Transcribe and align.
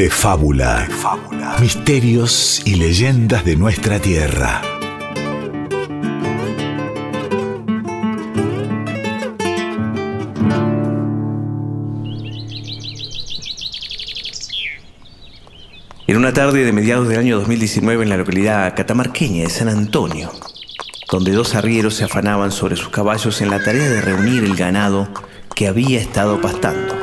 de 0.00 0.08
fábula. 0.08 0.88
Misterios 1.60 2.62
y 2.64 2.76
leyendas 2.76 3.44
de 3.44 3.54
nuestra 3.54 3.98
tierra. 3.98 4.62
En 16.06 16.16
una 16.16 16.32
tarde 16.32 16.64
de 16.64 16.72
mediados 16.72 17.06
del 17.06 17.18
año 17.18 17.36
2019 17.36 18.02
en 18.04 18.08
la 18.08 18.16
localidad 18.16 18.74
catamarqueña 18.74 19.42
de 19.42 19.50
San 19.50 19.68
Antonio, 19.68 20.32
donde 21.12 21.32
dos 21.32 21.54
arrieros 21.54 21.96
se 21.96 22.04
afanaban 22.04 22.52
sobre 22.52 22.76
sus 22.76 22.88
caballos 22.88 23.42
en 23.42 23.50
la 23.50 23.62
tarea 23.62 23.90
de 23.90 24.00
reunir 24.00 24.44
el 24.44 24.56
ganado 24.56 25.10
que 25.54 25.68
había 25.68 26.00
estado 26.00 26.40
pastando. 26.40 26.99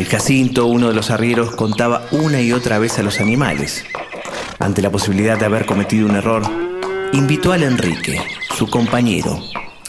El 0.00 0.06
Jacinto, 0.06 0.64
uno 0.64 0.88
de 0.88 0.94
los 0.94 1.10
arrieros, 1.10 1.54
contaba 1.54 2.08
una 2.10 2.40
y 2.40 2.54
otra 2.54 2.78
vez 2.78 2.98
a 2.98 3.02
los 3.02 3.20
animales. 3.20 3.84
Ante 4.58 4.80
la 4.80 4.88
posibilidad 4.88 5.36
de 5.36 5.44
haber 5.44 5.66
cometido 5.66 6.06
un 6.06 6.16
error, 6.16 6.42
invitó 7.12 7.52
al 7.52 7.64
Enrique, 7.64 8.18
su 8.56 8.70
compañero, 8.70 9.38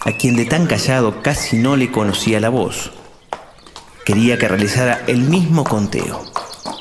a 0.01 0.11
quien 0.11 0.35
de 0.35 0.43
tan 0.43 0.67
callado 0.67 1.21
casi 1.21 1.55
no 1.55 1.77
le 1.77 1.93
conocía 1.93 2.41
la 2.41 2.49
voz. 2.49 2.91
Quería 4.03 4.37
que 4.37 4.49
realizara 4.49 5.01
el 5.07 5.21
mismo 5.21 5.63
conteo. 5.63 6.25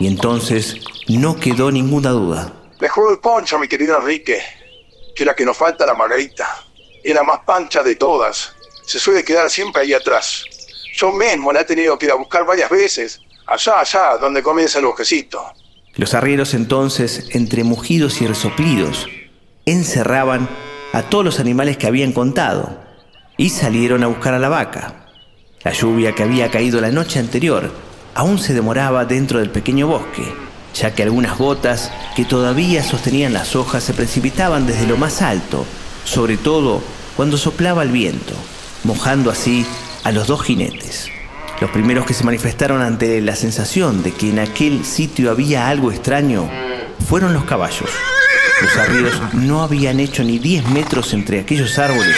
Y 0.01 0.09
entonces 0.09 0.79
no 1.07 1.39
quedó 1.39 1.71
ninguna 1.71 2.11
duda. 2.11 2.53
Mejor 2.81 3.13
el 3.13 3.21
poncho, 3.21 3.61
mi 3.61 3.69
querido 3.69 3.97
Enrique, 3.97 4.43
que 5.15 5.25
la 5.25 5.37
que 5.37 5.45
nos 5.45 5.57
falta 5.57 5.87
la 5.87 5.95
Margarita. 5.95 6.65
Es 7.05 7.15
la 7.15 7.23
más 7.23 7.39
pancha 7.47 7.85
de 7.85 7.95
todas. 7.95 8.57
Se 8.85 8.99
suele 8.99 9.23
quedar 9.23 9.49
siempre 9.51 9.83
ahí 9.83 9.93
atrás. 9.95 10.47
Yo 10.93 11.13
mismo 11.13 11.51
la 11.51 11.61
he 11.61 11.65
tenido 11.65 11.99
que 11.99 12.07
ir 12.07 12.13
a 12.13 12.17
buscar 12.17 12.45
varias 12.45 12.69
veces, 12.69 13.21
allá, 13.51 13.81
allá, 13.81 14.17
donde 14.19 14.43
comienza 14.43 14.79
el 14.79 14.87
bosquecito. 14.87 15.43
Los 15.97 16.15
arrieros 16.15 16.55
entonces, 16.55 17.29
entre 17.33 17.65
mugidos 17.65 18.23
y 18.23 18.27
resoplidos, 18.27 19.09
encerraban 19.67 20.49
a 20.93 21.03
todos 21.03 21.25
los 21.25 21.41
animales 21.41 21.77
que 21.77 21.87
habían 21.87 22.13
contado 22.13 22.79
y 23.37 23.51
salieron 23.51 24.03
a 24.05 24.07
buscar 24.07 24.35
a 24.35 24.39
la 24.39 24.49
vaca. 24.49 25.07
La 25.63 25.73
lluvia 25.73 26.15
que 26.15 26.23
había 26.23 26.51
caído 26.51 26.81
la 26.81 26.91
noche 26.91 27.19
anterior 27.19 27.71
aún 28.15 28.39
se 28.39 28.55
demoraba 28.55 29.05
dentro 29.05 29.41
del 29.41 29.51
pequeño 29.51 29.89
bosque, 29.89 30.33
ya 30.75 30.95
que 30.95 31.03
algunas 31.03 31.37
gotas 31.37 31.93
que 32.15 32.25
todavía 32.25 32.83
sostenían 32.83 33.33
las 33.33 33.57
hojas 33.57 33.83
se 33.85 33.95
precipitaban 33.95 34.67
desde 34.67 34.87
lo 34.87 34.97
más 34.97 35.23
alto, 35.23 35.67
sobre 36.05 36.37
todo 36.37 36.81
cuando 37.17 37.37
soplaba 37.37 37.83
el 37.83 37.91
viento, 37.91 38.35
mojando 38.85 39.31
así 39.31 39.67
a 40.05 40.13
los 40.13 40.29
dos 40.29 40.43
jinetes. 40.43 41.11
Los 41.61 41.71
primeros 41.71 42.07
que 42.07 42.15
se 42.15 42.25
manifestaron 42.25 42.81
ante 42.81 43.21
la 43.21 43.37
sensación 43.37 44.03
de 44.03 44.13
que 44.13 44.31
en 44.31 44.39
aquel 44.39 44.85
sitio 44.87 45.31
había 45.31 45.69
algo 45.69 45.93
extraño 45.93 46.51
fueron 47.07 47.35
los 47.35 47.45
caballos. 47.45 47.91
Los 48.63 48.77
arrieros 48.77 49.35
no 49.35 49.63
habían 49.63 50.01
hecho 50.01 50.25
ni 50.25 50.39
10 50.39 50.69
metros 50.69 51.13
entre 51.13 51.41
aquellos 51.41 51.79
árboles 51.79 52.17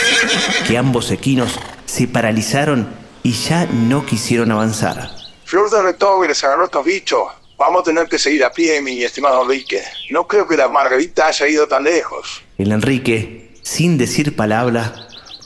que 0.65 0.77
ambos 0.77 1.11
equinos 1.11 1.59
se 1.85 2.07
paralizaron 2.07 2.87
y 3.21 3.33
ya 3.33 3.65
no 3.65 4.05
quisieron 4.05 4.51
avanzar. 4.51 5.09
Flor 5.43 5.69
de 5.69 6.25
y 6.25 6.27
les 6.27 6.43
agarró 6.43 6.65
estos 6.65 6.85
bichos. 6.85 7.23
Vamos 7.57 7.81
a 7.81 7.83
tener 7.83 8.07
que 8.07 8.17
seguir 8.17 8.43
a 8.45 8.51
pie, 8.51 8.81
mi 8.81 9.03
estimado 9.03 9.43
Enrique. 9.43 9.81
No 10.09 10.25
creo 10.25 10.47
que 10.47 10.57
la 10.57 10.69
Margarita 10.69 11.27
haya 11.27 11.47
ido 11.47 11.67
tan 11.67 11.83
lejos. 11.83 12.41
El 12.57 12.71
Enrique, 12.71 13.53
sin 13.61 13.97
decir 13.97 14.35
palabra, 14.35 14.93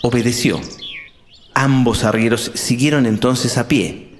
obedeció. 0.03 0.62
Ambos 1.59 2.03
arrieros 2.03 2.52
siguieron 2.53 3.08
entonces 3.08 3.57
a 3.57 3.68
pie. 3.68 4.12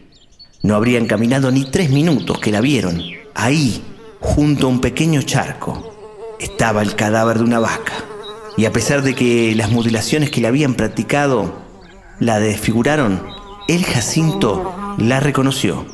No 0.64 0.74
habrían 0.74 1.06
caminado 1.06 1.52
ni 1.52 1.66
tres 1.66 1.92
minutos 1.92 2.40
que 2.40 2.52
la 2.52 2.62
vieron. 2.62 3.00
Ahí, 3.36 3.84
junto 4.20 4.66
a 4.66 4.70
un 4.72 4.82
pequeño 4.82 5.22
charco, 5.22 6.36
estaba 6.40 6.82
el 6.82 6.96
cadáver 6.96 7.38
de 7.38 7.44
una 7.44 7.60
vaca. 7.60 7.94
Y 8.58 8.66
a 8.66 8.74
pesar 8.74 9.04
de 9.04 9.14
que 9.14 9.54
las 9.54 9.70
mutilaciones 9.70 10.32
que 10.32 10.42
le 10.42 10.48
habían 10.48 10.74
practicado 10.74 11.62
la 12.20 12.40
desfiguraron, 12.40 13.22
el 13.68 13.86
Jacinto 13.86 14.96
la 14.98 15.20
reconoció. 15.20 15.86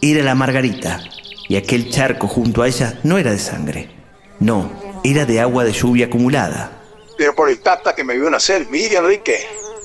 Era 0.00 0.22
la 0.22 0.36
Margarita. 0.36 1.00
Y 1.48 1.56
aquel 1.56 1.90
charco 1.90 2.28
junto 2.28 2.62
a 2.62 2.68
ella 2.68 3.00
no 3.02 3.18
era 3.18 3.32
de 3.32 3.40
sangre. 3.40 3.90
No, 4.38 4.70
era 5.02 5.24
de 5.24 5.40
agua 5.40 5.64
de 5.64 5.72
lluvia 5.72 6.06
acumulada. 6.06 6.80
Pero 7.18 7.34
por 7.34 7.50
el 7.50 7.58
tata 7.58 7.92
que 7.92 8.04
me 8.04 8.16
vio 8.16 8.30
nacer, 8.30 8.68
mire 8.70 8.98
Enrique, 8.98 9.38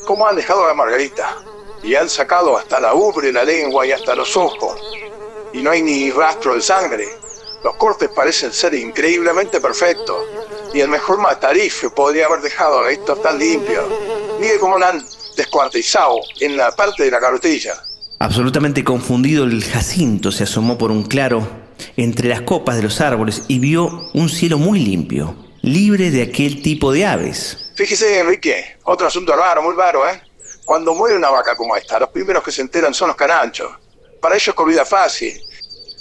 cómo 0.07 0.25
han 0.25 0.38
dejado 0.38 0.63
a 0.63 0.69
la 0.69 0.73
Margarita. 0.73 1.38
Y 1.84 1.94
han 1.94 2.09
sacado 2.09 2.57
hasta 2.57 2.79
la 2.79 2.95
ubre, 2.95 3.31
la 3.31 3.44
lengua 3.44 3.85
y 3.85 3.91
hasta 3.91 4.16
los 4.16 4.35
ojos. 4.35 4.79
Y 5.53 5.62
no 5.62 5.69
hay 5.69 5.84
ni 5.84 6.09
rastro 6.09 6.56
de 6.56 6.62
sangre. 6.62 7.07
Los 7.63 7.75
cortes 7.75 8.09
parecen 8.16 8.51
ser 8.51 8.73
increíblemente 8.73 9.59
perfectos. 9.59 10.17
Y 10.73 10.79
el 10.79 10.88
mejor 10.88 11.19
matarife 11.19 11.90
podría 11.90 12.25
haber 12.25 12.41
dejado 12.41 12.81
a 12.81 12.91
estos 12.91 13.22
tan 13.22 13.38
limpios. 13.38 13.85
Mire 14.40 14.57
cómo 14.59 14.79
la 14.79 14.90
han 14.90 15.06
descuartizado 15.35 16.19
en 16.40 16.57
la 16.57 16.72
parte 16.72 17.03
de 17.03 17.12
la 17.12 17.19
carotilla. 17.19 17.75
Absolutamente 18.19 18.84
confundido, 18.84 19.44
el 19.44 19.63
Jacinto 19.63 20.31
se 20.31 20.44
asomó 20.44 20.78
por 20.78 20.90
un 20.90 21.03
claro 21.03 21.47
entre 21.97 22.29
las 22.29 22.41
copas 22.41 22.78
de 22.78 22.84
los 22.84 23.01
árboles 23.01 23.44
y 23.47 23.59
vio 23.59 24.09
un 24.13 24.29
cielo 24.29 24.57
muy 24.57 24.79
limpio, 24.79 25.35
libre 25.62 26.09
de 26.09 26.23
aquel 26.23 26.63
tipo 26.63 26.91
de 26.91 27.06
aves. 27.06 27.66
Fíjese, 27.77 28.21
Enrique, 28.21 28.77
otro 28.85 29.05
asunto 29.05 29.35
raro, 29.35 29.61
muy 29.61 29.75
raro, 29.75 30.09
¿eh? 30.09 30.19
Cuando 30.65 30.95
muere 30.95 31.15
una 31.15 31.29
vaca 31.29 31.55
como 31.55 31.75
esta, 31.75 31.99
los 31.99 32.09
primeros 32.09 32.43
que 32.43 32.51
se 32.51 32.63
enteran 32.63 32.91
son 32.91 33.09
los 33.09 33.15
caranchos. 33.15 33.71
Para 34.19 34.33
ellos 34.33 34.47
es 34.47 34.53
comida 34.55 34.83
fácil. 34.83 35.39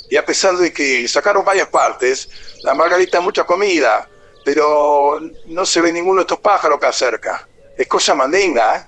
Y 0.08 0.16
a 0.16 0.24
pesar 0.24 0.56
de 0.56 0.72
que 0.72 1.06
sacaron 1.06 1.44
varias 1.44 1.68
partes, 1.68 2.30
la 2.62 2.72
Margarita 2.72 3.20
mucha 3.20 3.44
comida, 3.44 4.08
pero 4.42 5.20
no 5.48 5.66
se 5.66 5.82
ve 5.82 5.92
ninguno 5.92 6.20
de 6.20 6.22
estos 6.22 6.38
pájaros 6.38 6.80
que 6.80 6.86
acerca. 6.86 7.46
Es 7.76 7.86
cosa 7.86 8.14
mandinga, 8.14 8.76
¿eh? 8.76 8.86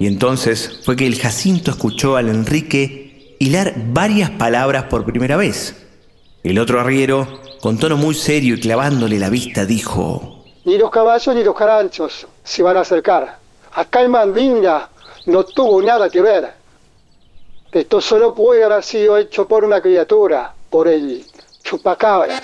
Y 0.00 0.06
entonces 0.06 0.80
fue 0.86 0.96
que 0.96 1.06
el 1.06 1.20
Jacinto 1.20 1.70
escuchó 1.70 2.16
al 2.16 2.30
Enrique 2.30 3.36
hilar 3.40 3.74
varias 3.76 4.30
palabras 4.30 4.84
por 4.84 5.04
primera 5.04 5.36
vez. 5.36 5.74
El 6.42 6.58
otro 6.58 6.80
arriero, 6.80 7.42
con 7.60 7.78
tono 7.78 7.98
muy 7.98 8.14
serio 8.14 8.54
y 8.54 8.60
clavándole 8.60 9.18
la 9.18 9.28
vista, 9.28 9.66
dijo: 9.66 10.41
Ni 10.64 10.78
los 10.78 10.90
caballos 10.90 11.34
ni 11.34 11.42
los 11.42 11.56
caranchos 11.56 12.26
se 12.44 12.62
van 12.62 12.76
a 12.76 12.80
acercar. 12.80 13.38
Acá 13.72 14.00
el 14.00 14.08
Mandinga 14.08 14.88
no 15.26 15.44
tuvo 15.44 15.82
nada 15.82 16.08
que 16.08 16.20
ver. 16.20 16.52
Esto 17.72 18.00
solo 18.00 18.34
puede 18.34 18.64
haber 18.64 18.82
sido 18.84 19.16
hecho 19.16 19.48
por 19.48 19.64
una 19.64 19.80
criatura, 19.80 20.52
por 20.68 20.88
el 20.88 21.24
chupacabra. 21.62 22.40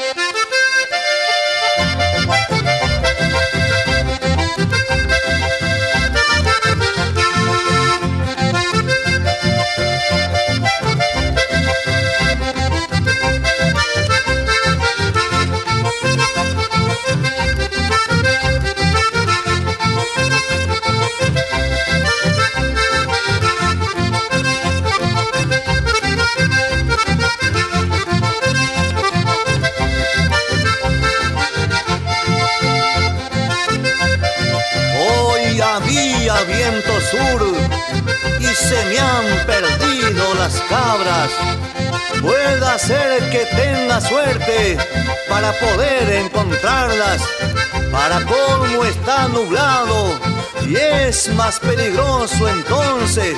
Más 51.34 51.58
peligroso 51.60 52.48
entonces 52.48 53.36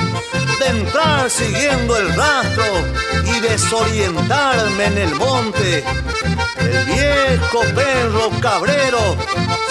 de 0.58 0.66
entrar 0.66 1.30
siguiendo 1.30 1.96
el 1.96 2.14
rastro 2.14 2.64
y 3.24 3.40
desorientarme 3.40 4.84
en 4.84 4.98
el 4.98 5.14
monte. 5.14 5.84
El 6.58 6.84
viejo 6.84 7.60
perro 7.74 8.30
cabrero 8.40 9.16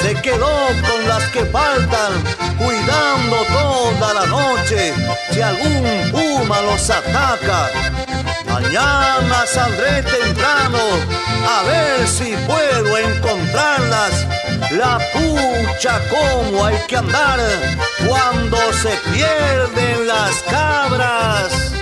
se 0.02 0.16
quedó 0.22 0.68
con 0.90 1.08
las 1.08 1.24
que 1.30 1.46
faltan, 1.46 2.14
cuidando 2.58 3.44
toda 3.52 4.14
la 4.14 4.26
noche 4.26 4.94
si 5.32 5.42
algún 5.42 6.12
puma 6.12 6.62
los 6.62 6.90
ataca. 6.90 7.70
Mañana 8.46 9.46
saldré 9.46 10.02
temprano 10.04 10.80
a 11.48 11.64
ver 11.64 12.08
si 12.08 12.36
puedo 12.48 12.98
encontrarlas. 12.98 14.39
La 14.72 15.00
pucha, 15.14 16.00
cómo 16.10 16.64
hay 16.64 16.78
que 16.88 16.98
andar 16.98 17.40
cuando 18.08 18.58
se 18.74 18.90
pierden 19.12 20.08
las 20.08 20.44
cabras. 20.44 21.79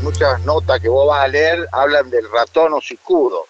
Muchas 0.00 0.44
notas 0.44 0.80
que 0.80 0.88
vos 0.88 1.06
vas 1.06 1.24
a 1.24 1.28
leer 1.28 1.68
hablan 1.72 2.08
del 2.08 2.30
ratón 2.30 2.74
osicudo. 2.74 3.46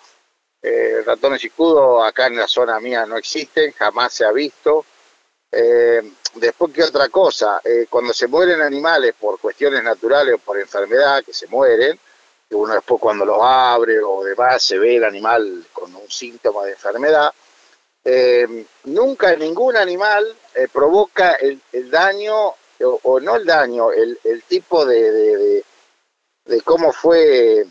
Eh, 0.62 1.02
ratones 1.04 1.44
escudo 1.44 2.04
acá 2.04 2.28
en 2.28 2.36
la 2.36 2.46
zona 2.46 2.78
mía 2.78 3.04
no 3.04 3.16
existen, 3.16 3.72
jamás 3.72 4.12
se 4.12 4.24
ha 4.24 4.32
visto. 4.32 4.84
Eh, 5.50 6.02
después, 6.34 6.72
¿qué 6.72 6.84
otra 6.84 7.08
cosa? 7.08 7.60
Eh, 7.64 7.86
cuando 7.90 8.12
se 8.12 8.28
mueren 8.28 8.62
animales 8.62 9.14
por 9.18 9.38
cuestiones 9.40 9.82
naturales 9.82 10.34
o 10.34 10.38
por 10.38 10.58
enfermedad, 10.58 11.24
que 11.24 11.34
se 11.34 11.48
mueren, 11.48 11.98
que 12.48 12.54
uno 12.54 12.74
después 12.74 13.00
cuando 13.00 13.24
los 13.24 13.38
abre 13.42 13.98
o 14.02 14.24
demás 14.24 14.62
se 14.62 14.78
ve 14.78 14.96
el 14.96 15.04
animal 15.04 15.66
con 15.72 15.94
un 15.94 16.10
síntoma 16.10 16.64
de 16.64 16.72
enfermedad, 16.72 17.32
eh, 18.04 18.66
nunca 18.84 19.34
ningún 19.36 19.76
animal 19.76 20.36
provoca 20.72 21.32
el, 21.34 21.60
daño, 21.90 22.54
o, 23.02 23.20
no 23.20 23.36
el 23.36 23.44
daño, 23.44 23.92
el, 23.92 24.42
tipo 24.48 24.84
de 24.84 25.64
cómo 26.64 26.92
fue 26.92 27.66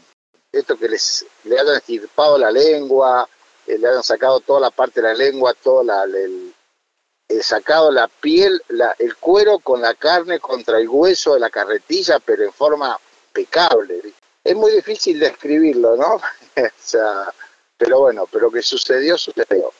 esto 0.51 0.77
que 0.77 0.89
les 0.89 1.25
le 1.43 1.59
hayan 1.59 1.75
estirpado 1.75 2.37
la 2.37 2.51
lengua, 2.51 3.27
eh, 3.67 3.77
le 3.77 3.87
hayan 3.87 4.03
sacado 4.03 4.39
toda 4.41 4.59
la 4.59 4.71
parte 4.71 5.01
de 5.01 5.07
la 5.07 5.13
lengua, 5.13 5.53
toda 5.53 5.83
la, 5.83 6.03
el, 6.03 6.53
sacado 7.41 7.91
la 7.91 8.07
piel, 8.07 8.61
la, 8.69 8.93
el 8.99 9.15
cuero 9.15 9.59
con 9.59 9.81
la 9.81 9.93
carne 9.95 10.39
contra 10.39 10.79
el 10.79 10.89
hueso 10.89 11.33
de 11.33 11.39
la 11.39 11.49
carretilla, 11.49 12.19
pero 12.19 12.43
en 12.43 12.53
forma 12.53 12.99
impecable. 13.27 14.13
Es 14.43 14.55
muy 14.55 14.71
difícil 14.71 15.19
describirlo, 15.19 15.95
¿no? 15.95 16.15
o 16.15 16.69
sea, 16.77 17.33
pero 17.77 18.01
bueno, 18.01 18.27
pero 18.29 18.51
que 18.51 18.61
sucedió, 18.61 19.17
sucedió. 19.17 19.71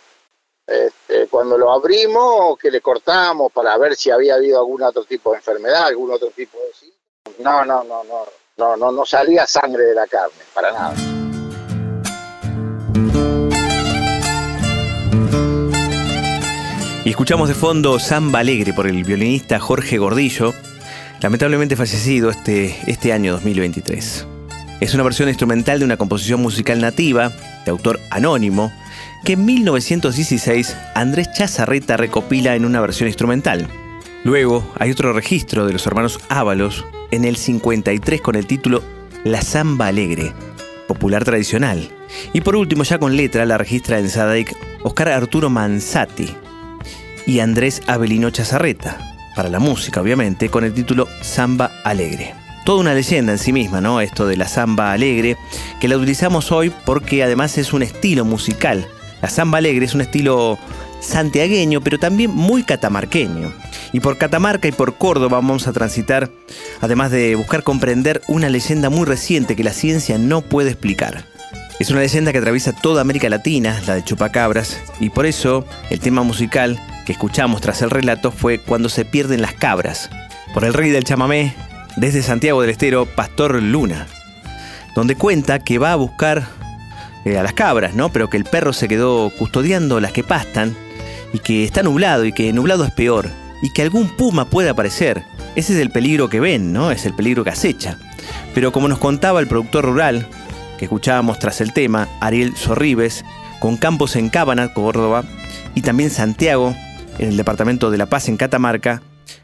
Este, 0.66 1.28
cuando 1.28 1.58
lo 1.58 1.72
abrimos, 1.72 2.58
que 2.58 2.72
le 2.72 2.80
cortamos 2.80 3.52
para 3.52 3.78
ver 3.78 3.96
si 3.96 4.10
había 4.10 4.36
habido 4.36 4.60
algún 4.60 4.82
otro 4.84 5.04
tipo 5.04 5.32
de 5.32 5.38
enfermedad, 5.38 5.88
algún 5.88 6.12
otro 6.12 6.30
tipo 6.30 6.58
de 6.58 7.44
No, 7.44 7.66
no, 7.66 7.84
no, 7.84 8.04
no 8.06 8.41
no, 8.57 8.77
no, 8.77 8.92
no 8.92 9.06
salía 9.06 9.48
sangre 9.48 9.83
de 9.83 9.95
la 9.95 10.07
carne, 10.07 10.44
para 10.53 10.71
nada. 10.71 10.94
Y 17.03 17.09
escuchamos 17.09 17.50
de 17.50 17.56
fondo 17.56 17.98
Samba 18.00 18.39
Alegre 18.39 18.74
por 18.74 18.86
el 18.86 19.03
violinista 19.03 19.59
Jorge 19.59 19.98
Gordillo, 19.98 20.53
lamentablemente 21.21 21.75
fallecido 21.75 22.30
este, 22.30 22.77
este 22.86 23.12
año 23.12 23.33
2023. 23.33 24.27
Es 24.81 24.94
una 24.94 25.03
versión 25.03 25.27
instrumental 25.27 25.80
de 25.80 25.86
una 25.86 25.98
composición 25.98 26.42
musical 26.42 26.80
nativa, 26.80 27.31
de 27.65 27.71
autor 27.71 28.00
anónimo, 28.12 28.71
que 29.25 29.33
en 29.33 29.45
1916 29.45 30.77
Andrés 30.95 31.31
Chazarreta 31.33 31.98
recopila 31.98 32.56
en 32.56 32.65
una 32.65 32.81
versión 32.81 33.07
instrumental. 33.07 33.68
Luego 34.24 34.64
hay 34.78 34.92
otro 34.92 35.14
registro 35.14 35.66
de 35.66 35.74
los 35.74 35.88
hermanos 35.88 36.20
Ábalos 36.30 36.86
en 37.10 37.26
el 37.26 37.38
53 37.38 38.22
con 38.22 38.36
el 38.36 38.46
título 38.46 38.84
La 39.24 39.42
Zamba 39.42 39.88
Alegre, 39.88 40.34
popular 40.88 41.24
tradicional. 41.24 41.90
Y 42.32 42.42
por 42.42 42.56
último, 42.56 42.84
ya 42.84 43.00
con 43.00 43.18
letra, 43.18 43.46
la 43.46 43.58
registra 43.58 43.98
en 43.98 44.10
Sadaic 44.10 44.56
Oscar 44.84 45.10
Arturo 45.10 45.50
Manzati 45.50 46.36
y 47.26 47.40
Andrés 47.40 47.82
Avelino 47.88 48.30
Chazarreta, 48.30 49.00
para 49.36 49.50
la 49.50 49.60
música 49.60 50.02
obviamente, 50.02 50.50
con 50.50 50.66
el 50.66 50.74
título 50.74 51.08
Samba 51.22 51.72
Alegre. 51.84 52.36
Toda 52.64 52.82
una 52.82 52.94
leyenda 52.94 53.32
en 53.32 53.40
sí 53.40 53.52
misma, 53.52 53.82
¿no? 53.82 54.02
Esto 54.02 54.28
de 54.28 54.38
la 54.38 54.48
samba 54.48 54.92
alegre, 54.92 55.36
que 55.80 55.88
la 55.88 55.98
utilizamos 55.98 56.52
hoy 56.52 56.72
porque 56.86 57.24
además 57.24 57.58
es 57.58 57.74
un 57.74 57.82
estilo 57.82 58.24
musical. 58.24 58.88
La 59.20 59.30
samba 59.30 59.58
alegre 59.58 59.86
es 59.86 59.96
un 59.96 60.02
estilo 60.02 60.60
santiagueño, 61.00 61.82
pero 61.82 61.98
también 61.98 62.30
muy 62.30 62.64
catamarqueño. 62.64 63.52
Y 63.94 64.00
por 64.00 64.18
Catamarca 64.18 64.68
y 64.68 64.72
por 64.72 64.96
Córdoba 64.96 65.38
vamos 65.38 65.68
a 65.68 65.74
transitar, 65.74 66.30
además 66.80 67.12
de 67.12 67.36
buscar 67.36 67.63
comprender 67.63 68.22
una 68.27 68.50
leyenda 68.50 68.89
muy 68.89 69.06
reciente 69.06 69.56
que 69.56 69.63
la 69.63 69.74
ciencia 69.74 70.18
no 70.18 70.42
puede 70.42 70.72
explicar. 70.72 71.25
Es 71.80 71.89
una 71.89 72.01
leyenda 72.01 72.32
que 72.32 72.38
atraviesa 72.38 72.74
toda 72.74 73.01
América 73.01 73.27
Latina, 73.27 73.82
la 73.88 73.96
de 73.96 74.04
Chupacabras, 74.04 74.77
y 75.00 75.10
por 75.10 75.25
eso 75.25 75.65
el 75.89 76.00
tema 76.00 76.22
musical 76.24 76.80
que 77.06 77.12
escuchamos 77.12 77.60
tras 77.60 77.82
el 77.82 77.89
relato 77.89 78.32
fue 78.32 78.60
Cuando 78.60 78.88
se 78.88 79.04
pierden 79.04 79.42
las 79.42 79.54
cabras, 79.54 80.10
por 80.54 80.63
el 80.63 80.74
rey 80.74 80.92
del 80.92 81.04
chamamé, 81.04 81.56
desde 81.98 82.22
Santiago 82.22 82.62
del 82.62 82.70
Estero, 82.70 83.06
Pastor 83.06 83.62
Luna, 83.62 84.08
donde 84.96 85.15
cuenta 85.15 85.60
que 85.60 85.80
va 85.80 85.92
a 85.92 85.98
buscar 85.98 86.48
eh, 87.25 87.38
a 87.38 87.44
las 87.44 87.54
cabras, 87.54 87.96
¿no? 87.96 88.10
Pero 88.10 88.30
que 88.30 88.38
el 88.38 88.46
perro 88.46 88.74
se 88.74 88.88
quedó 88.88 89.30
custodiando 89.32 90.00
las 90.00 90.12
que 90.12 90.24
pastan 90.24 90.77
y 91.34 91.39
que 91.39 91.63
está 91.63 91.84
nublado 91.84 92.25
y 92.25 92.32
que 92.32 92.54
nublado 92.54 92.86
es 92.86 92.92
peor 92.92 93.40
y 93.62 93.72
que 93.72 93.82
algún 93.82 94.10
puma 94.10 94.46
puede 94.46 94.70
aparecer. 94.70 95.24
Ese 95.56 95.74
es 95.74 95.80
el 95.80 95.91
peligro 95.91 96.30
que 96.30 96.39
ven, 96.39 96.74
¿no? 96.74 96.91
Es 96.91 97.06
el 97.06 97.13
peligro 97.13 97.44
que 97.44 97.50
acecha. 97.51 97.98
Pero 98.53 98.72
como 98.72 98.88
nos 98.88 99.00
contaba 99.00 99.39
el 99.39 99.48
productor 99.48 99.86
rural, 99.86 100.27
que 100.77 100.86
escuchábamos 100.86 101.39
tras 101.39 101.62
el 101.62 101.74
tema, 101.74 102.08
Ariel 102.20 102.56
Sorribes, 102.56 103.24
con 103.60 103.77
campos 103.77 104.15
en 104.15 104.30
Cábana, 104.30 104.74
Córdoba, 104.74 105.24
y 105.75 105.82
también 105.82 106.10
Santiago, 106.10 106.75
en 107.20 107.30
el 107.30 107.38
departamento 107.38 107.91
de 107.91 107.98
La 107.98 108.08
Paz, 108.08 108.27
en 108.30 108.38
Catamarca, 108.38 109.01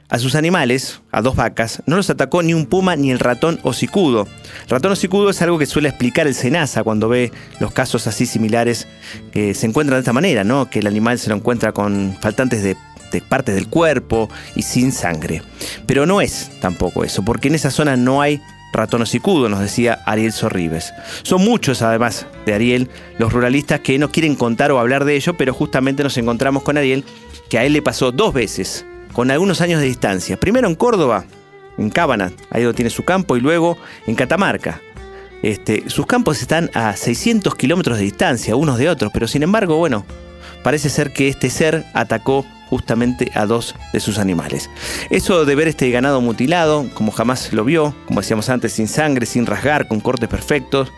a 0.10 0.20
sus 0.20 0.36
animales, 0.36 1.02
a 1.12 1.22
dos 1.22 1.36
vacas, 1.36 1.84
no 1.86 1.98
los 1.98 2.10
atacó 2.10 2.42
ni 2.42 2.54
un 2.54 2.66
puma 2.66 2.96
ni 2.96 3.12
el 3.12 3.20
ratón 3.20 3.60
hocicudo. 3.64 4.28
Ratón 4.70 4.94
hocicudo 4.94 5.30
es 5.30 5.42
algo 5.42 5.60
que 5.60 5.66
suele 5.66 5.90
explicar 5.90 6.28
el 6.28 6.34
SENASA 6.34 6.84
cuando 6.84 7.10
ve 7.10 7.32
los 7.60 7.74
casos 7.74 8.08
así 8.08 8.26
similares 8.26 8.88
que 9.32 9.54
se 9.54 9.66
encuentran 9.66 9.98
de 9.98 10.02
esta 10.02 10.14
manera, 10.14 10.44
¿no? 10.46 10.70
Que 10.70 10.80
el 10.80 10.88
animal 10.88 11.20
se 11.20 11.30
lo 11.30 11.36
encuentra 11.36 11.74
con 11.74 12.16
faltantes 12.22 12.64
de 12.64 12.78
partes 13.28 13.56
del 13.56 13.68
cuerpo 13.68 14.30
y 14.56 14.64
sin 14.64 14.92
sangre. 14.92 15.42
Pero 15.86 16.06
no 16.06 16.22
es 16.22 16.52
tampoco 16.62 17.04
eso, 17.04 17.24
porque 17.24 17.48
en 17.48 17.56
esa 17.56 17.72
zona 17.72 17.98
no 17.98 18.22
hay 18.22 18.42
ratón 18.74 19.02
hocicudo, 19.02 19.50
nos 19.50 19.60
decía 19.60 20.00
Ariel 20.06 20.32
Sorribes. 20.32 20.94
Son 21.24 21.44
muchos, 21.44 21.82
además 21.82 22.28
de 22.46 22.54
Ariel, 22.54 22.90
los 23.18 23.34
ruralistas 23.34 23.80
que 23.80 23.98
no 23.98 24.12
quieren 24.12 24.36
contar 24.36 24.72
o 24.72 24.80
hablar 24.80 25.06
de 25.06 25.16
ello, 25.16 25.36
pero 25.36 25.54
justamente 25.54 26.04
nos 26.04 26.18
encontramos 26.18 26.64
con 26.64 26.78
Ariel, 26.78 27.04
que 27.50 27.58
a 27.58 27.66
él 27.66 27.74
le 27.74 27.82
pasó 27.82 28.12
dos 28.12 28.34
veces, 28.34 28.86
con 29.14 29.32
algunos 29.32 29.62
años 29.62 29.82
de 29.82 29.88
distancia. 29.88 30.38
Primero 30.38 30.68
en 30.68 30.76
Córdoba, 30.76 31.26
en 31.78 31.90
Cábana, 31.90 32.32
ahí 32.50 32.64
donde 32.64 32.76
tiene 32.76 32.90
su 32.90 33.04
campo, 33.04 33.38
y 33.38 33.42
luego 33.42 33.78
en 34.06 34.16
Catamarca. 34.16 34.82
Este, 35.44 35.90
sus 35.90 36.08
campos 36.08 36.42
están 36.42 36.72
a 36.74 36.96
600 36.96 37.56
kilómetros 37.56 37.98
de 37.98 38.04
distancia 38.04 38.56
unos 38.56 38.78
de 38.80 38.90
otros, 38.90 39.12
pero 39.14 39.28
sin 39.28 39.44
embargo, 39.44 39.78
bueno, 39.78 40.06
parece 40.64 40.90
ser 40.90 41.14
que 41.14 41.28
este 41.28 41.50
ser 41.50 41.86
atacó 41.94 42.46
justamente 42.70 43.32
a 43.36 43.46
dos 43.46 43.76
de 43.94 44.00
sus 44.00 44.18
animales. 44.18 44.70
Eso 45.10 45.46
de 45.46 45.56
ver 45.56 45.68
este 45.68 45.90
ganado 45.90 46.22
mutilado, 46.22 46.90
como 46.94 47.12
jamás 47.12 47.52
lo 47.54 47.64
vio, 47.64 47.96
como 48.06 48.22
decíamos 48.22 48.50
antes, 48.50 48.74
sin 48.74 48.88
sangre, 48.88 49.26
sin 49.26 49.46
rasgar, 49.46 49.88
con 49.88 50.00
cortes 50.00 50.30
perfectos. 50.30 50.92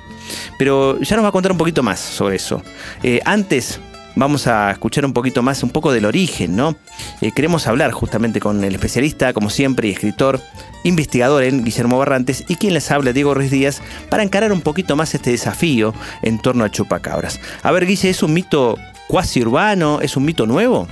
Pero 0.58 1.00
ya 1.02 1.16
nos 1.16 1.26
va 1.26 1.30
a 1.30 1.32
contar 1.32 1.52
un 1.52 1.58
poquito 1.58 1.84
más 1.84 2.00
sobre 2.00 2.36
eso. 2.36 2.62
Eh, 3.02 3.20
antes 3.26 3.80
vamos 4.16 4.48
a 4.48 4.72
escuchar 4.72 5.06
un 5.06 5.14
poquito 5.14 5.42
más, 5.42 5.64
un 5.64 5.70
poco 5.70 5.92
del 5.92 6.06
origen, 6.06 6.56
¿no? 6.56 6.76
Eh, 7.22 7.32
queremos 7.32 7.68
hablar 7.68 7.92
justamente 7.92 8.40
con 8.40 8.64
el 8.64 8.76
especialista, 8.76 9.34
como 9.34 9.50
siempre, 9.50 9.88
y 9.88 9.92
escritor, 9.92 10.42
investigador 10.84 11.44
en 11.44 11.64
Guillermo 11.64 11.98
Barrantes, 11.98 12.44
y 12.48 12.56
quien 12.56 12.74
les 12.74 12.92
habla, 12.92 13.14
Diego 13.14 13.34
Ruiz 13.34 13.52
Díaz, 13.52 13.82
para 14.10 14.24
encarar 14.24 14.52
un 14.52 14.62
poquito 14.62 14.96
más 14.96 15.16
este 15.16 15.32
desafío 15.32 15.94
en 16.22 16.40
torno 16.40 16.66
a 16.66 16.72
chupacabras. 16.72 17.40
A 17.64 17.72
ver, 17.72 17.86
Guille, 17.86 18.10
¿es 18.10 18.22
un 18.22 18.34
mito 18.34 18.78
cuasi 19.08 19.42
urbano? 19.42 20.00
¿Es 20.02 20.18
un 20.18 20.26
mito 20.26 20.46
nuevo? 20.46 20.88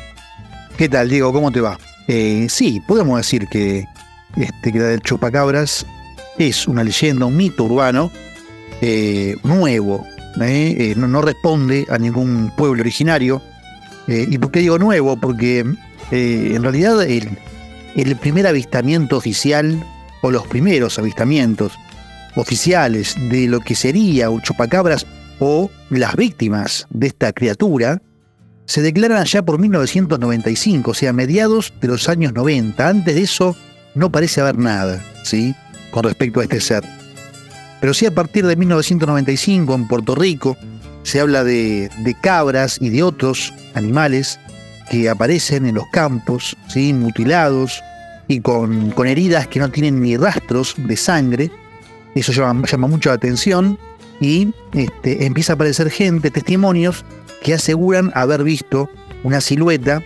¿Qué 0.77 0.88
tal, 0.89 1.10
Diego? 1.10 1.34
¿Cómo 1.34 1.51
te 1.51 1.60
va? 1.60 1.79
Eh, 2.07 2.46
sí, 2.51 2.79
podemos 2.88 3.17
decir 3.17 3.48
que, 3.48 3.88
este, 4.36 4.72
que 4.72 4.77
la 4.77 4.86
del 4.86 5.01
Chupacabras 5.01 5.88
es 6.38 6.67
una 6.67 6.84
leyenda, 6.84 7.25
un 7.25 7.36
mito 7.36 7.63
urbano 7.63 8.12
eh, 8.81 9.36
nuevo, 9.43 10.05
¿eh? 10.39 10.93
no, 10.96 11.24
responde 11.24 11.88
a 11.89 11.98
ningún 11.98 12.51
pueblo 12.55 12.81
originario. 12.81 13.41
¿Y 14.07 14.38
por 14.38 14.51
qué 14.51 14.60
digo 14.60 14.77
nuevo? 14.77 15.17
Porque 15.17 15.65
en 16.12 16.62
realidad 16.62 17.01
el, 17.01 17.27
el 17.96 18.15
primer 18.15 18.46
avistamiento 18.46 19.17
oficial, 19.17 19.84
o 20.22 20.29
los 20.29 20.46
primeros 20.46 21.00
avistamientos 21.00 21.74
oficiales 22.36 23.15
de 23.31 23.48
lo 23.48 23.62
que 23.62 23.74
sería 23.74 24.29
un 24.29 24.41
chupacabras 24.43 25.07
o 25.39 25.72
las 25.89 26.15
víctimas 26.15 26.86
de 26.91 27.07
esta 27.07 27.34
criatura, 27.34 28.00
se 28.67 28.81
declaran 28.81 29.19
allá 29.19 29.41
por 29.43 29.59
1995, 29.59 30.91
o 30.91 30.93
sea, 30.93 31.13
mediados 31.13 31.74
de 31.79 31.88
los 31.88 32.09
años 32.09 32.33
90. 32.33 32.88
Antes 32.88 33.15
de 33.15 33.21
eso 33.21 33.55
no 33.95 34.12
parece 34.12 34.41
haber 34.41 34.57
nada, 34.57 35.03
¿sí? 35.24 35.55
Con 35.89 36.03
respecto 36.03 36.41
a 36.41 36.43
este 36.43 36.59
ser. 36.59 36.83
Pero 37.79 37.93
sí 37.93 38.05
a 38.05 38.13
partir 38.13 38.45
de 38.45 38.57
1995 38.57 39.74
en 39.74 39.88
Puerto 39.88 40.15
Rico 40.15 40.57
se 41.03 41.21
habla 41.21 41.45
de, 41.45 41.89
cabras 42.21 42.77
y 42.81 42.89
de 42.89 43.03
otros 43.03 43.53
animales 43.74 44.38
que 44.91 45.09
aparecen 45.09 45.65
en 45.65 45.75
los 45.75 45.88
campos, 45.93 46.57
¿sí? 46.67 46.93
mutilados 46.93 47.81
y 48.27 48.41
con, 48.41 48.91
con 48.91 49.07
heridas 49.07 49.47
que 49.47 49.59
no 49.59 49.71
tienen 49.71 50.01
ni 50.01 50.17
rastros 50.17 50.75
de 50.77 50.97
sangre. 50.97 51.51
Eso 52.15 52.33
llama, 52.33 52.67
llama 52.67 52.88
mucho 52.88 53.09
la 53.09 53.15
atención 53.15 53.79
y 54.19 54.50
este, 54.74 55.25
empieza 55.25 55.53
a 55.53 55.55
aparecer 55.55 55.89
gente, 55.89 56.31
testimonios 56.31 57.05
que 57.48 57.54
aseguran 57.54 58.12
haber 58.13 58.44
visto 58.44 58.89
una 59.24 59.39
silueta 59.39 60.04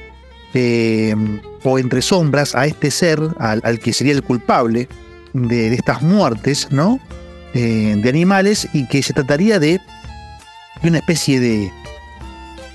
eh, 0.53 1.15
o 1.63 1.79
entre 1.79 2.03
sombras 2.03 2.53
a 2.53 2.67
este 2.67 2.91
ser, 2.91 3.19
al, 3.39 3.79
que 3.79 3.93
sería 3.93 4.13
el 4.13 4.21
culpable 4.21 4.87
de, 5.33 5.73
estas 5.73 6.03
muertes, 6.03 6.67
¿no? 6.69 6.99
eh, 7.55 7.95
de 7.97 8.09
animales 8.09 8.67
y 8.73 8.87
que 8.87 9.01
se 9.01 9.13
trataría 9.13 9.57
de, 9.57 9.81
de 10.83 10.87
una 10.87 10.99
especie 10.99 11.39
de, 11.39 11.71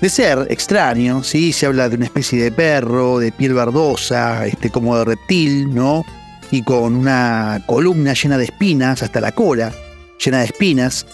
de 0.01 0.09
ser 0.09 0.45
extraño, 0.49 1.23
¿sí? 1.23 1.53
Se 1.53 1.65
habla 1.65 1.87
de 1.87 1.95
una 1.95 2.05
especie 2.05 2.43
de 2.43 2.51
perro, 2.51 3.19
de 3.19 3.31
piel 3.31 3.53
verdosa, 3.53 4.45
este, 4.47 4.69
como 4.69 4.97
de 4.97 5.05
reptil, 5.05 5.73
¿no? 5.73 6.03
Y 6.51 6.63
con 6.63 6.93
una 6.93 7.63
columna 7.67 8.13
llena 8.15 8.37
de 8.37 8.43
espinas, 8.43 9.01
hasta 9.01 9.21
la 9.21 9.31
cola, 9.31 9.71
llena 10.21 10.39
de 10.39 10.45
espinas. 10.45 11.05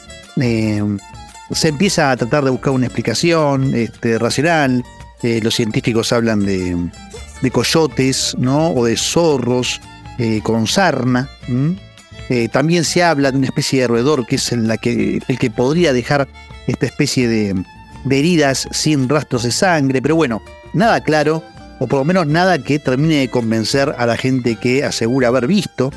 Eh, 0.42 0.82
se 1.54 1.70
empieza 1.70 2.12
a 2.12 2.18
tratar 2.18 2.44
de 2.44 2.50
buscar 2.50 2.74
una 2.74 2.86
explicación 2.86 3.74
este, 3.76 4.20
racional. 4.20 4.84
Eh, 5.22 5.40
los 5.42 5.56
científicos 5.56 6.12
hablan 6.12 6.46
de, 6.46 6.90
de, 7.42 7.52
coyotes, 7.52 8.36
¿no? 8.38 8.72
O 8.72 8.86
de 8.86 8.98
zorros 8.98 9.80
eh, 10.20 10.42
con 10.44 10.68
sarna. 10.68 11.30
también 12.52 12.84
se 12.84 13.04
habla 13.04 13.32
de 13.32 13.38
una 13.38 13.48
especie 13.48 13.82
de 13.82 13.88
roedor 13.88 14.26
que 14.26 14.36
es 14.36 14.54
que, 14.82 15.20
el 15.28 15.40
que 15.40 15.52
podría 15.52 15.94
dejar 15.94 16.28
esta 16.68 16.86
especie 16.86 17.28
de, 17.28 17.64
de 18.04 18.20
heridas 18.20 18.68
sin 18.72 19.10
rastros 19.10 19.44
de 19.44 19.52
sangre, 19.52 20.02
pero 20.02 20.16
bueno, 20.16 20.42
nada 20.74 21.02
claro, 21.02 21.44
o 21.80 21.88
por 21.88 22.00
lo 22.00 22.06
menos 22.06 22.28
nada 22.28 22.60
que 22.60 22.80
termine 22.80 23.16
de 23.16 23.30
convencer 23.30 23.96
a 23.98 24.06
la 24.06 24.18
gente 24.18 24.56
que 24.56 24.84
asegura 24.84 25.30
haber 25.30 25.48
visto 25.48 25.92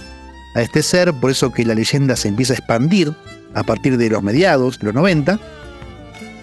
a 0.54 0.62
este 0.62 0.82
ser, 0.82 1.12
por 1.12 1.30
eso 1.30 1.52
que 1.52 1.64
la 1.64 1.74
leyenda 1.74 2.16
se 2.16 2.28
empieza 2.28 2.54
a 2.54 2.56
expandir 2.56 3.14
a 3.56 3.62
partir 3.62 3.96
de 3.96 4.10
los 4.10 4.22
mediados 4.22 4.78
de 4.78 4.86
los 4.86 4.94
90. 4.94 5.40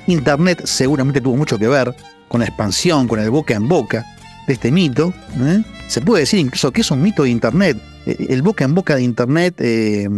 Internet 0.08 0.64
seguramente 0.66 1.22
tuvo 1.22 1.38
mucho 1.38 1.58
que 1.58 1.68
ver 1.68 1.96
con 2.28 2.42
la 2.42 2.48
expansión, 2.48 3.08
con 3.08 3.20
el 3.20 3.30
boca 3.30 3.54
en 3.54 3.68
boca 3.68 4.06
de 4.48 4.54
este 4.54 4.72
mito. 4.72 5.14
¿eh? 5.40 5.62
Se 5.88 6.02
puede 6.02 6.22
decir 6.22 6.40
incluso 6.40 6.72
que 6.72 6.82
es 6.82 6.92
un 6.92 7.02
mito 7.02 7.24
de 7.24 7.30
Internet. 7.30 7.78
Eh, 8.06 8.28
el 8.30 8.42
boca 8.42 8.66
en 8.66 8.74
boca 8.74 8.96
de 8.96 9.04
Internet 9.04 9.56
eh, 9.60 10.10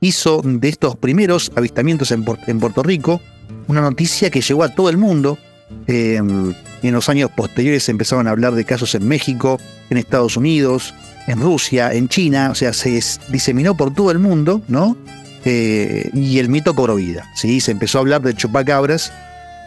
hizo 0.00 0.40
de 0.44 0.68
estos 0.68 0.96
primeros 0.96 1.50
avistamientos 1.56 2.12
en, 2.12 2.24
en 2.46 2.60
Puerto 2.60 2.82
Rico 2.82 3.20
una 3.66 3.80
noticia 3.80 4.30
que 4.30 4.40
llegó 4.40 4.62
a 4.62 4.68
todo 4.68 4.88
el 4.88 4.96
mundo. 4.96 5.38
Eh, 5.86 6.16
en 6.16 6.92
los 6.92 7.08
años 7.08 7.30
posteriores 7.30 7.88
empezaron 7.88 8.28
a 8.28 8.30
hablar 8.30 8.54
de 8.54 8.64
casos 8.64 8.94
en 8.94 9.08
México, 9.08 9.58
en 9.90 9.96
Estados 9.96 10.36
Unidos, 10.36 10.94
en 11.26 11.40
Rusia, 11.40 11.92
en 11.92 12.08
China, 12.08 12.50
o 12.50 12.54
sea, 12.54 12.72
se 12.72 13.00
diseminó 13.30 13.74
por 13.76 13.92
todo 13.92 14.10
el 14.10 14.18
mundo, 14.18 14.62
¿no? 14.68 14.96
Eh, 15.44 16.10
y 16.14 16.38
el 16.38 16.48
mito 16.48 16.74
cobró 16.74 16.96
vida, 16.96 17.30
¿sí? 17.34 17.60
Se 17.60 17.70
empezó 17.70 17.98
a 17.98 18.00
hablar 18.00 18.22
de 18.22 18.34
chupacabras 18.34 19.12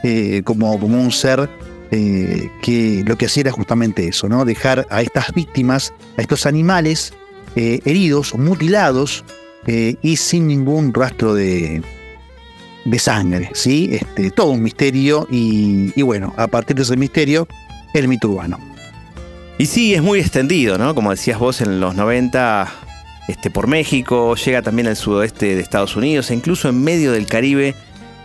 eh, 0.03 0.41
como, 0.43 0.79
como 0.79 1.00
un 1.00 1.12
ser 1.12 1.50
que 1.89 3.03
lo 3.07 3.17
que 3.17 3.27
hacía 3.27 3.41
era 3.41 3.51
justamente 3.51 4.10
eso, 4.10 4.27
¿no? 4.27 4.43
Dejar 4.43 4.86
a 4.89 5.01
estas 5.01 5.34
víctimas, 5.34 5.93
a 6.17 6.22
estos 6.22 6.46
animales 6.46 7.13
heridos, 7.55 8.36
mutilados 8.36 9.24
y 9.65 10.17
sin 10.17 10.48
ningún 10.48 10.93
rastro 10.93 11.34
de, 11.34 11.81
de 12.88 13.00
sangre, 13.00 13.50
¿sí? 13.53 13.89
Este, 13.91 14.31
todo 14.31 14.51
un 14.51 14.63
misterio 14.63 15.27
y, 15.29 16.01
bueno, 16.01 16.34
a 16.38 16.48
partir 16.48 16.75
de 16.77 16.84
ese 16.84 16.96
misterio, 16.96 17.48
el 17.93 18.07
mito 18.07 18.29
urbano. 18.29 18.60
Y 19.57 19.65
sí, 19.65 19.93
es 19.93 20.01
muy 20.01 20.19
extendido, 20.19 20.77
¿no? 20.77 20.96
Como 20.96 21.12
decías 21.12 21.38
vos, 21.38 21.62
en 21.62 21.79
los 21.79 21.96
90 21.96 22.72
este, 23.27 23.50
por 23.50 23.67
México, 23.67 24.36
llega 24.36 24.62
también 24.62 24.88
al 24.88 24.96
sudoeste 24.96 25.55
de 25.55 25.62
Estados 25.62 25.96
Unidos 25.96 26.31
e 26.31 26.34
incluso 26.36 26.69
en 26.69 26.84
medio 26.84 27.12
del 27.12 27.25
Caribe, 27.25 27.75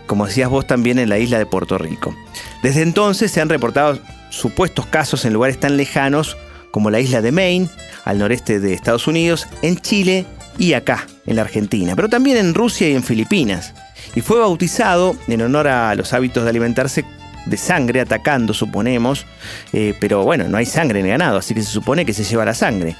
como 0.06 0.26
decías 0.26 0.50
vos 0.50 0.66
también 0.66 0.98
en 0.98 1.08
la 1.08 1.18
isla 1.18 1.38
de 1.38 1.46
Puerto 1.46 1.78
Rico. 1.78 2.14
Desde 2.62 2.82
entonces 2.82 3.30
se 3.30 3.40
han 3.40 3.48
reportado 3.48 3.98
supuestos 4.30 4.86
casos 4.86 5.24
en 5.24 5.32
lugares 5.32 5.58
tan 5.58 5.76
lejanos 5.76 6.36
como 6.70 6.90
la 6.90 7.00
isla 7.00 7.20
de 7.20 7.32
Maine, 7.32 7.68
al 8.04 8.18
noreste 8.18 8.60
de 8.60 8.72
Estados 8.72 9.06
Unidos, 9.06 9.46
en 9.62 9.76
Chile 9.76 10.26
y 10.58 10.72
acá, 10.72 11.06
en 11.26 11.36
la 11.36 11.42
Argentina, 11.42 11.94
pero 11.96 12.08
también 12.08 12.36
en 12.36 12.54
Rusia 12.54 12.88
y 12.88 12.94
en 12.94 13.02
Filipinas 13.02 13.74
y 14.14 14.20
fue 14.20 14.38
bautizado 14.38 15.16
en 15.28 15.42
honor 15.42 15.68
a 15.68 15.94
los 15.94 16.12
hábitos 16.12 16.44
de 16.44 16.50
alimentarse 16.50 17.04
de 17.46 17.56
sangre 17.56 18.00
atacando, 18.00 18.54
suponemos, 18.54 19.26
eh, 19.72 19.94
pero 20.00 20.24
bueno, 20.24 20.48
no 20.48 20.56
hay 20.56 20.66
sangre 20.66 21.00
en 21.00 21.06
el 21.06 21.12
ganado, 21.12 21.38
así 21.38 21.54
que 21.54 21.62
se 21.62 21.70
supone 21.70 22.04
que 22.04 22.12
se 22.12 22.24
lleva 22.24 22.44
la 22.44 22.54
sangre. 22.54 22.96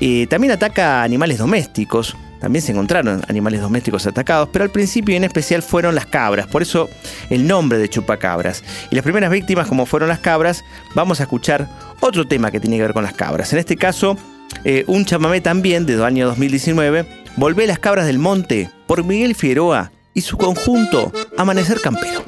Eh, 0.00 0.26
también 0.28 0.52
ataca 0.52 1.02
animales 1.02 1.38
domésticos, 1.38 2.16
también 2.40 2.62
se 2.62 2.72
encontraron 2.72 3.22
animales 3.28 3.60
domésticos 3.60 4.06
atacados, 4.06 4.48
pero 4.52 4.64
al 4.64 4.70
principio 4.70 5.16
en 5.16 5.24
especial 5.24 5.62
fueron 5.62 5.94
las 5.94 6.06
cabras, 6.06 6.46
por 6.46 6.62
eso 6.62 6.88
el 7.30 7.46
nombre 7.46 7.78
de 7.78 7.88
chupacabras. 7.88 8.64
Y 8.90 8.96
las 8.96 9.04
primeras 9.04 9.30
víctimas, 9.30 9.68
como 9.68 9.86
fueron 9.86 10.08
las 10.08 10.18
cabras, 10.18 10.64
vamos 10.94 11.20
a 11.20 11.24
escuchar 11.24 11.68
otro 12.00 12.26
tema 12.26 12.50
que 12.50 12.60
tiene 12.60 12.76
que 12.76 12.82
ver 12.82 12.94
con 12.94 13.04
las 13.04 13.14
cabras. 13.14 13.52
En 13.52 13.58
este 13.58 13.76
caso, 13.76 14.16
eh, 14.64 14.84
un 14.88 15.04
chamamé 15.04 15.40
también 15.40 15.86
del 15.86 16.02
año 16.02 16.26
2019, 16.26 17.22
Volvé 17.36 17.66
las 17.66 17.78
cabras 17.78 18.06
del 18.06 18.18
monte, 18.18 18.70
por 18.86 19.04
Miguel 19.04 19.34
Figueroa 19.34 19.90
y 20.12 20.20
su 20.20 20.36
conjunto 20.36 21.10
Amanecer 21.38 21.80
Campero. 21.80 22.22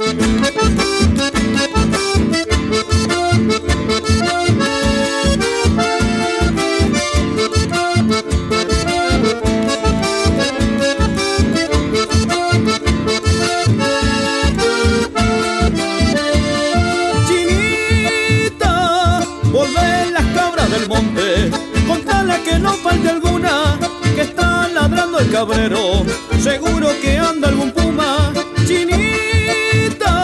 No 22.65 22.73
falte 22.85 23.11
alguna, 23.11 23.79
que 24.15 24.23
está 24.23 24.69
ladrando 24.69 25.19
el 25.19 25.31
cabrero, 25.31 26.03
seguro 26.41 26.89
que 27.03 27.19
anda 27.19 27.49
algún 27.49 27.71
puma. 27.73 28.33
Chinita, 28.67 30.15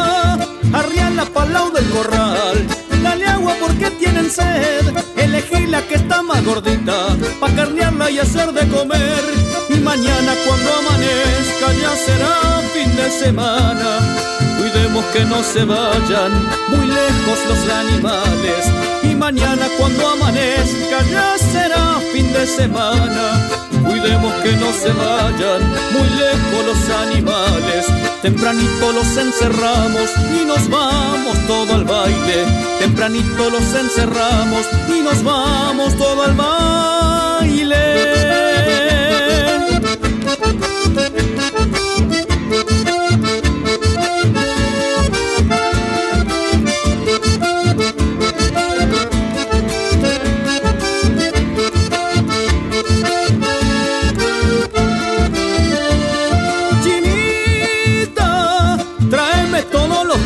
arriala 0.73 1.25
palau 1.35 1.71
del 1.71 1.89
corral, 1.91 2.57
dale 3.03 3.27
agua 3.27 3.55
porque 3.61 3.91
tienen 4.03 4.31
sed, 4.31 4.85
elegí 5.17 5.67
la 5.67 5.83
que 5.83 5.97
está 5.97 6.23
más 6.23 6.43
gordita, 6.43 6.97
pa' 7.41 7.53
carnearla 7.59 8.11
y 8.11 8.19
hacer 8.19 8.49
de 8.53 8.67
comer. 8.69 9.23
Y 9.69 9.77
mañana 9.91 10.33
cuando 10.47 10.69
amanezca 10.81 11.67
ya 11.83 11.93
será 12.07 12.35
fin 12.73 12.91
de 12.97 13.11
semana. 13.23 14.40
Cuidemos 14.73 15.05
que 15.07 15.25
no 15.25 15.43
se 15.43 15.65
vayan 15.65 16.33
muy 16.69 16.87
lejos 16.87 17.39
los 17.49 17.71
animales. 17.73 18.67
Y 19.03 19.17
mañana 19.17 19.67
cuando 19.77 20.11
amanezca 20.11 21.03
ya 21.11 21.37
será 21.39 21.99
fin 22.13 22.33
de 22.33 22.47
semana. 22.47 23.49
Cuidemos 23.85 24.33
que 24.45 24.53
no 24.53 24.73
se 24.73 24.93
vayan 24.93 25.61
muy 25.93 26.09
lejos 26.11 26.67
los 26.67 26.91
animales. 26.99 27.87
Tempranito 28.23 28.93
los 28.93 29.17
encerramos 29.17 30.11
y 30.41 30.45
nos 30.45 30.69
vamos 30.69 31.37
todo 31.49 31.75
al 31.75 31.85
baile. 31.85 32.45
Tempranito 32.79 33.51
los 33.51 33.75
encerramos 33.75 34.67
y 34.89 35.01
nos 35.01 35.25
vamos 35.25 35.97
todo 35.97 36.23
al 36.23 36.35
baile. 36.35 38.10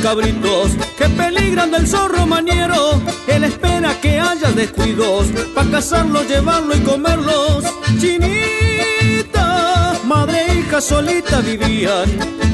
Cabritos 0.05 0.73
que 0.99 1.09
peligran 1.09 1.71
del 1.71 1.87
zorro 1.89 2.27
maniero. 2.27 3.01
Él 3.27 3.45
espera 3.45 3.99
que 4.03 4.21
haya 4.21 4.51
descuidos 4.53 5.29
para 5.55 5.71
cazarlos, 5.71 6.29
llevarlo 6.29 6.77
y 6.77 6.81
comerlos. 6.81 7.65
Chinita, 7.99 9.49
madre 10.05 10.45
e 10.47 10.59
hija 10.59 10.83
solita 10.83 11.41
vivían 11.41 12.07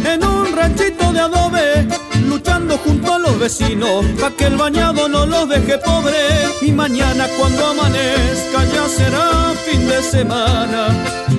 en 0.05 0.25
un 0.25 0.53
ranchito 0.55 1.13
de 1.13 1.19
adobe, 1.19 1.89
luchando 2.25 2.79
junto 2.79 3.15
a 3.15 3.19
los 3.19 3.37
vecinos 3.41 4.07
para 4.21 4.37
que 4.37 4.45
el 4.45 4.57
bañado 4.57 5.09
no 5.09 5.27
los 5.27 5.49
deje 5.49 5.77
pobre. 5.79 6.21
Y 6.63 6.71
mañana 6.71 7.27
cuando 7.37 7.67
amanezca 7.67 8.65
ya 8.73 8.89
será 8.89 9.55
fin 9.67 9.89
de 9.89 10.01
semana. 10.05 10.87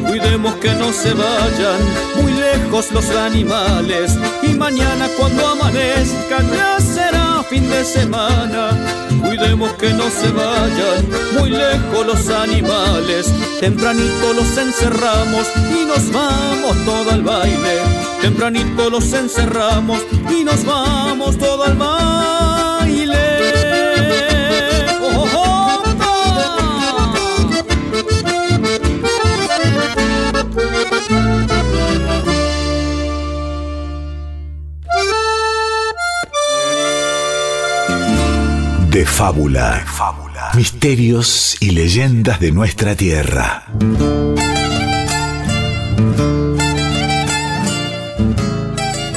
Cuidemos 0.08 0.56
que 0.56 0.74
no 0.74 0.92
se 0.92 1.14
vayan 1.14 1.80
muy 2.16 2.34
lejos 2.34 2.92
los 2.92 3.10
animales. 3.12 4.18
Y 4.44 4.54
mañana 4.54 5.08
cuando 5.18 5.48
amanezca 5.48 6.42
ya 6.56 6.80
será 6.80 7.44
fin 7.50 7.70
de 7.70 7.84
semana. 7.84 8.72
Cuidemos 9.24 9.72
que 9.74 9.94
no 9.94 10.10
se 10.10 10.30
vayan 10.32 11.06
muy 11.38 11.50
lejos 11.50 12.06
los 12.06 12.30
animales. 12.30 13.32
Tempranito 13.60 14.34
los 14.34 14.58
encerramos 14.58 15.48
y 15.70 15.86
nos 15.86 16.12
vamos 16.12 16.76
todo 16.86 17.12
al 17.12 17.22
baile. 17.22 17.80
Tempranito 18.22 18.90
los 18.90 19.14
encerramos 19.14 20.00
y 20.30 20.44
nos 20.44 20.66
vamos 20.66 21.38
todo 21.38 21.64
al 21.64 21.76
baile. 21.76 22.71
Fábula. 39.00 39.84
fábula. 39.86 40.52
Misterios 40.54 41.56
y 41.62 41.72
leyendas 41.72 42.40
de 42.42 42.52
nuestra 42.52 42.94
tierra. 42.94 43.64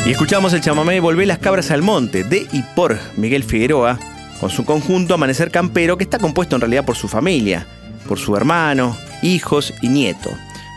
Y 0.06 0.10
escuchamos 0.10 0.52
el 0.52 0.60
chamamé 0.60 1.00
Volvé 1.00 1.26
las 1.26 1.38
cabras 1.38 1.72
al 1.72 1.82
monte 1.82 2.22
de 2.22 2.46
y 2.52 2.62
por 2.76 2.98
Miguel 3.16 3.42
Figueroa, 3.42 3.98
con 4.38 4.48
su 4.48 4.64
conjunto 4.64 5.14
Amanecer 5.14 5.50
Campero, 5.50 5.98
que 5.98 6.04
está 6.04 6.18
compuesto 6.18 6.54
en 6.54 6.60
realidad 6.60 6.84
por 6.84 6.94
su 6.94 7.08
familia, 7.08 7.66
por 8.06 8.18
su 8.18 8.36
hermano, 8.36 8.96
hijos 9.22 9.74
y 9.82 9.88
nieto. 9.88 10.30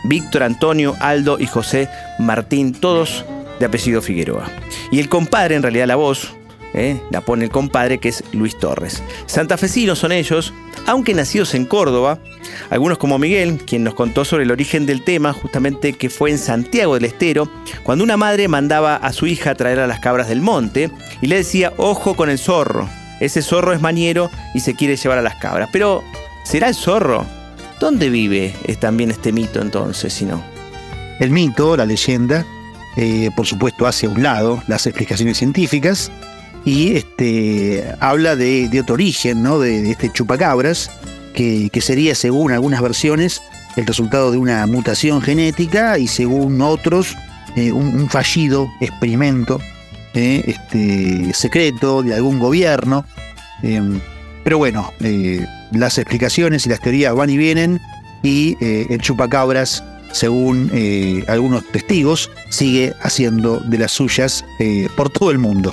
Víctor, 0.04 0.42
Antonio, 0.42 0.96
Aldo 1.00 1.38
y 1.38 1.46
José 1.46 1.88
Martín, 2.18 2.72
todos 2.72 3.24
de 3.60 3.66
apellido 3.66 4.02
Figueroa. 4.02 4.50
Y 4.90 4.98
el 4.98 5.08
compadre, 5.08 5.54
en 5.54 5.62
realidad 5.62 5.86
la 5.86 5.96
voz, 5.96 6.34
¿eh? 6.74 7.00
la 7.10 7.20
pone 7.20 7.44
el 7.44 7.50
compadre 7.50 7.98
que 7.98 8.08
es 8.08 8.24
Luis 8.32 8.58
Torres. 8.58 9.02
Santafesinos 9.26 9.98
son 9.98 10.12
ellos, 10.12 10.52
aunque 10.86 11.14
nacidos 11.14 11.54
en 11.54 11.64
Córdoba, 11.64 12.18
algunos 12.70 12.98
como 12.98 13.18
Miguel, 13.18 13.58
quien 13.66 13.84
nos 13.84 13.94
contó 13.94 14.24
sobre 14.24 14.44
el 14.44 14.50
origen 14.50 14.86
del 14.86 15.02
tema, 15.02 15.32
justamente 15.32 15.92
que 15.92 16.10
fue 16.10 16.30
en 16.30 16.38
Santiago 16.38 16.94
del 16.94 17.04
Estero, 17.04 17.50
cuando 17.82 18.04
una 18.04 18.16
madre 18.16 18.48
mandaba 18.48 18.96
a 18.96 19.12
su 19.12 19.26
hija 19.26 19.50
a 19.50 19.54
traer 19.54 19.80
a 19.80 19.86
las 19.86 20.00
cabras 20.00 20.28
del 20.28 20.40
monte 20.40 20.90
y 21.20 21.26
le 21.26 21.36
decía, 21.36 21.72
ojo 21.76 22.14
con 22.14 22.30
el 22.30 22.38
zorro, 22.38 22.88
ese 23.20 23.42
zorro 23.42 23.72
es 23.72 23.80
maniero 23.80 24.30
y 24.54 24.60
se 24.60 24.74
quiere 24.74 24.96
llevar 24.96 25.18
a 25.18 25.22
las 25.22 25.36
cabras. 25.36 25.68
Pero, 25.72 26.04
¿será 26.44 26.68
el 26.68 26.74
zorro? 26.74 27.26
¿Dónde 27.80 28.10
vive 28.10 28.54
también 28.80 29.10
este 29.10 29.32
mito 29.32 29.60
entonces, 29.60 30.12
si 30.12 30.24
no? 30.24 30.42
El 31.20 31.30
mito, 31.30 31.76
la 31.76 31.84
leyenda, 31.84 32.44
eh, 32.96 33.30
por 33.36 33.46
supuesto 33.46 33.86
hace 33.86 34.06
a 34.06 34.08
un 34.08 34.22
lado 34.22 34.62
las 34.66 34.86
explicaciones 34.86 35.38
científicas 35.38 36.10
y 36.68 36.96
este, 36.96 37.82
habla 37.98 38.36
de, 38.36 38.68
otro 38.78 38.94
origen, 38.94 39.42
¿no? 39.42 39.58
de, 39.58 39.90
este 39.90 40.12
chupacabras, 40.12 40.90
que, 41.32 41.70
sería, 41.80 42.14
según 42.14 42.52
algunas 42.52 42.82
versiones, 42.82 43.40
el 43.76 43.86
resultado 43.86 44.30
de 44.30 44.36
una 44.36 44.66
mutación 44.66 45.22
genética 45.22 45.98
y 45.98 46.08
según 46.08 46.60
otros, 46.60 47.16
eh, 47.56 47.72
un, 47.72 48.10
fallido 48.10 48.68
experimento 48.80 49.60
eh, 50.12 50.42
este, 50.46 51.32
secreto 51.32 52.02
de 52.02 52.14
algún 52.14 52.38
gobierno. 52.38 53.06
Em, 53.62 53.98
pero 54.44 54.58
bueno, 54.58 54.92
eh, 55.00 55.46
las 55.72 55.96
explicaciones 55.96 56.66
y 56.66 56.68
las 56.68 56.80
teorías 56.80 57.14
van 57.14 57.30
y 57.30 57.38
vienen 57.38 57.80
y 58.22 58.58
el 58.60 59.00
chupacabras, 59.00 59.82
según 60.12 60.72
algunos 61.28 61.64
testigos, 61.70 62.30
sigue 62.50 62.92
haciendo 63.00 63.60
de 63.60 63.78
las 63.78 63.92
suyas 63.92 64.44
por 64.96 65.08
todo 65.08 65.30
el 65.30 65.38
mundo. 65.38 65.72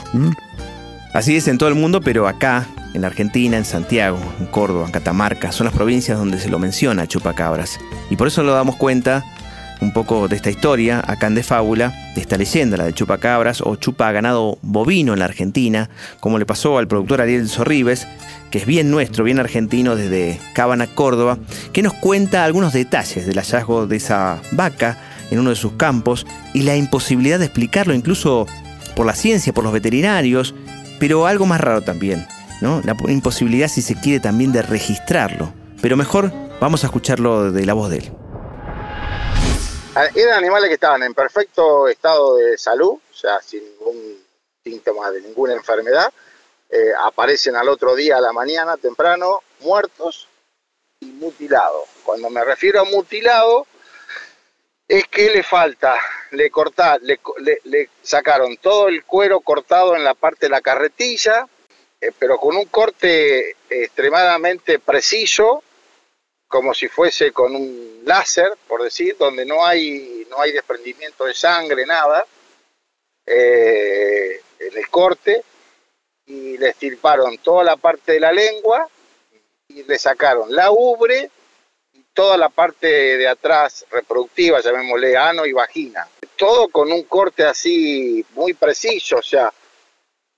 Así 1.15 1.37
es 1.37 1.47
en 1.47 1.57
todo 1.57 1.69
el 1.69 1.75
mundo, 1.75 2.01
pero 2.01 2.27
acá, 2.27 2.67
en 2.93 2.99
la 2.99 3.07
Argentina, 3.07 3.55
en 3.55 3.63
Santiago, 3.63 4.19
en 4.37 4.47
Córdoba, 4.47 4.85
en 4.85 4.91
Catamarca, 4.91 5.53
son 5.53 5.63
las 5.63 5.73
provincias 5.73 6.17
donde 6.17 6.37
se 6.41 6.49
lo 6.49 6.59
menciona 6.59 7.07
chupacabras. 7.07 7.79
Y 8.09 8.17
por 8.17 8.27
eso 8.27 8.43
nos 8.43 8.53
damos 8.53 8.75
cuenta 8.75 9.23
un 9.79 9.93
poco 9.93 10.27
de 10.27 10.35
esta 10.35 10.49
historia, 10.49 11.01
acá 11.07 11.27
en 11.27 11.35
De 11.35 11.43
Fábula, 11.43 11.93
de 12.15 12.19
esta 12.19 12.37
leyenda, 12.37 12.75
la 12.75 12.83
de 12.83 12.91
chupacabras 12.91 13.61
o 13.61 13.77
chupa 13.77 14.11
ganado 14.11 14.57
bovino 14.61 15.13
en 15.13 15.19
la 15.19 15.25
Argentina, 15.25 15.89
como 16.19 16.37
le 16.37 16.45
pasó 16.45 16.79
al 16.79 16.89
productor 16.89 17.21
Ariel 17.21 17.47
Sorribes, 17.47 18.09
que 18.51 18.57
es 18.57 18.65
bien 18.65 18.91
nuestro, 18.91 19.23
bien 19.23 19.39
argentino 19.39 19.95
desde 19.95 20.37
Cábana, 20.53 20.85
Córdoba, 20.85 21.37
que 21.71 21.81
nos 21.81 21.93
cuenta 21.93 22.43
algunos 22.43 22.73
detalles 22.73 23.25
del 23.25 23.37
hallazgo 23.37 23.87
de 23.87 23.95
esa 23.95 24.41
vaca 24.51 24.97
en 25.31 25.39
uno 25.39 25.51
de 25.51 25.55
sus 25.55 25.71
campos 25.77 26.27
y 26.53 26.63
la 26.63 26.75
imposibilidad 26.75 27.39
de 27.39 27.45
explicarlo 27.45 27.93
incluso 27.93 28.47
por 28.97 29.05
la 29.05 29.15
ciencia, 29.15 29.53
por 29.53 29.63
los 29.63 29.71
veterinarios 29.71 30.53
pero 30.99 31.27
algo 31.27 31.45
más 31.45 31.61
raro 31.61 31.81
también, 31.81 32.27
¿no? 32.61 32.81
La 32.83 32.95
imposibilidad, 33.07 33.67
si 33.67 33.81
se 33.81 33.95
quiere, 33.95 34.19
también 34.19 34.51
de 34.51 34.61
registrarlo. 34.61 35.53
Pero 35.81 35.97
mejor 35.97 36.31
vamos 36.59 36.83
a 36.83 36.87
escucharlo 36.87 37.51
de 37.51 37.65
la 37.65 37.73
voz 37.73 37.89
de 37.89 37.97
él. 37.97 38.11
Ah, 39.95 40.07
eran 40.13 40.37
animales 40.37 40.67
que 40.67 40.73
estaban 40.73 41.03
en 41.03 41.13
perfecto 41.13 41.87
estado 41.87 42.35
de 42.35 42.57
salud, 42.57 42.93
o 42.93 43.13
sea, 43.13 43.41
sin 43.41 43.63
ningún 43.63 44.17
síntoma 44.63 45.09
de 45.11 45.21
ninguna 45.21 45.53
enfermedad. 45.53 46.11
Eh, 46.69 46.91
aparecen 47.03 47.55
al 47.55 47.69
otro 47.69 47.95
día 47.95 48.17
a 48.17 48.21
la 48.21 48.33
mañana 48.33 48.75
temprano 48.75 49.41
muertos 49.61 50.27
y 50.99 51.05
mutilados. 51.05 51.87
Cuando 52.03 52.29
me 52.29 52.43
refiero 52.43 52.81
a 52.81 52.83
mutilado, 52.83 53.67
es 54.87 55.07
que 55.07 55.29
le 55.29 55.43
falta, 55.43 55.99
le 56.31 56.49
corta, 56.49 56.97
le, 56.99 57.89
sacaron 58.01 58.57
todo 58.57 58.87
el 58.87 59.03
cuero 59.03 59.41
cortado 59.41 59.95
en 59.95 60.03
la 60.03 60.13
parte 60.13 60.45
de 60.45 60.51
la 60.51 60.61
carretilla, 60.61 61.47
eh, 61.99 62.11
pero 62.17 62.37
con 62.37 62.55
un 62.55 62.65
corte 62.65 63.55
extremadamente 63.69 64.79
preciso, 64.79 65.63
como 66.47 66.73
si 66.73 66.87
fuese 66.87 67.31
con 67.31 67.55
un 67.55 68.01
láser, 68.05 68.53
por 68.67 68.83
decir, 68.83 69.17
donde 69.17 69.45
no 69.45 69.65
hay, 69.65 70.27
no 70.29 70.39
hay 70.39 70.51
desprendimiento 70.51 71.25
de 71.25 71.33
sangre, 71.33 71.85
nada, 71.85 72.25
eh, 73.25 74.41
en 74.59 74.77
el 74.77 74.87
corte, 74.89 75.43
y 76.27 76.57
le 76.57 76.69
estirparon 76.69 77.37
toda 77.39 77.63
la 77.63 77.77
parte 77.77 78.13
de 78.13 78.19
la 78.19 78.31
lengua 78.31 78.87
y 79.67 79.83
le 79.83 79.97
sacaron 79.99 80.53
la 80.53 80.71
ubre 80.71 81.29
toda 82.15 82.37
la 82.37 82.49
parte 82.49 82.87
de 82.87 83.27
atrás 83.27 83.85
reproductiva, 83.91 84.61
llamémosle 84.61 85.17
ano 85.17 85.45
y 85.45 85.51
vagina. 85.51 86.07
Todo 86.37 86.69
con 86.69 86.91
un 86.91 87.03
corte 87.03 87.43
así 87.43 88.25
muy 88.33 88.53
preciso, 88.53 89.17
o 89.17 89.21
sea, 89.21 89.53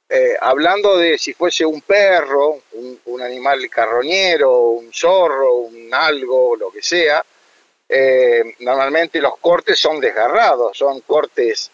eh, 0.10 0.36
hablando 0.42 0.98
de 0.98 1.18
si 1.18 1.34
fuese 1.34 1.66
un 1.66 1.82
perro, 1.82 2.64
un, 2.74 3.22
animal 3.22 3.70
carroñero, 3.70 4.70
un 4.70 4.92
zorro, 4.94 5.56
un 5.56 5.94
algo, 5.94 6.56
lo 6.56 6.72
que 6.72 6.82
sea, 6.82 7.24
eh, 7.90 8.56
normalmente 8.60 9.20
los 9.20 9.38
cortes 9.38 9.80
son 9.80 10.00
desgarrados, 10.00 10.78
son 10.78 11.02
cortes 11.02 11.72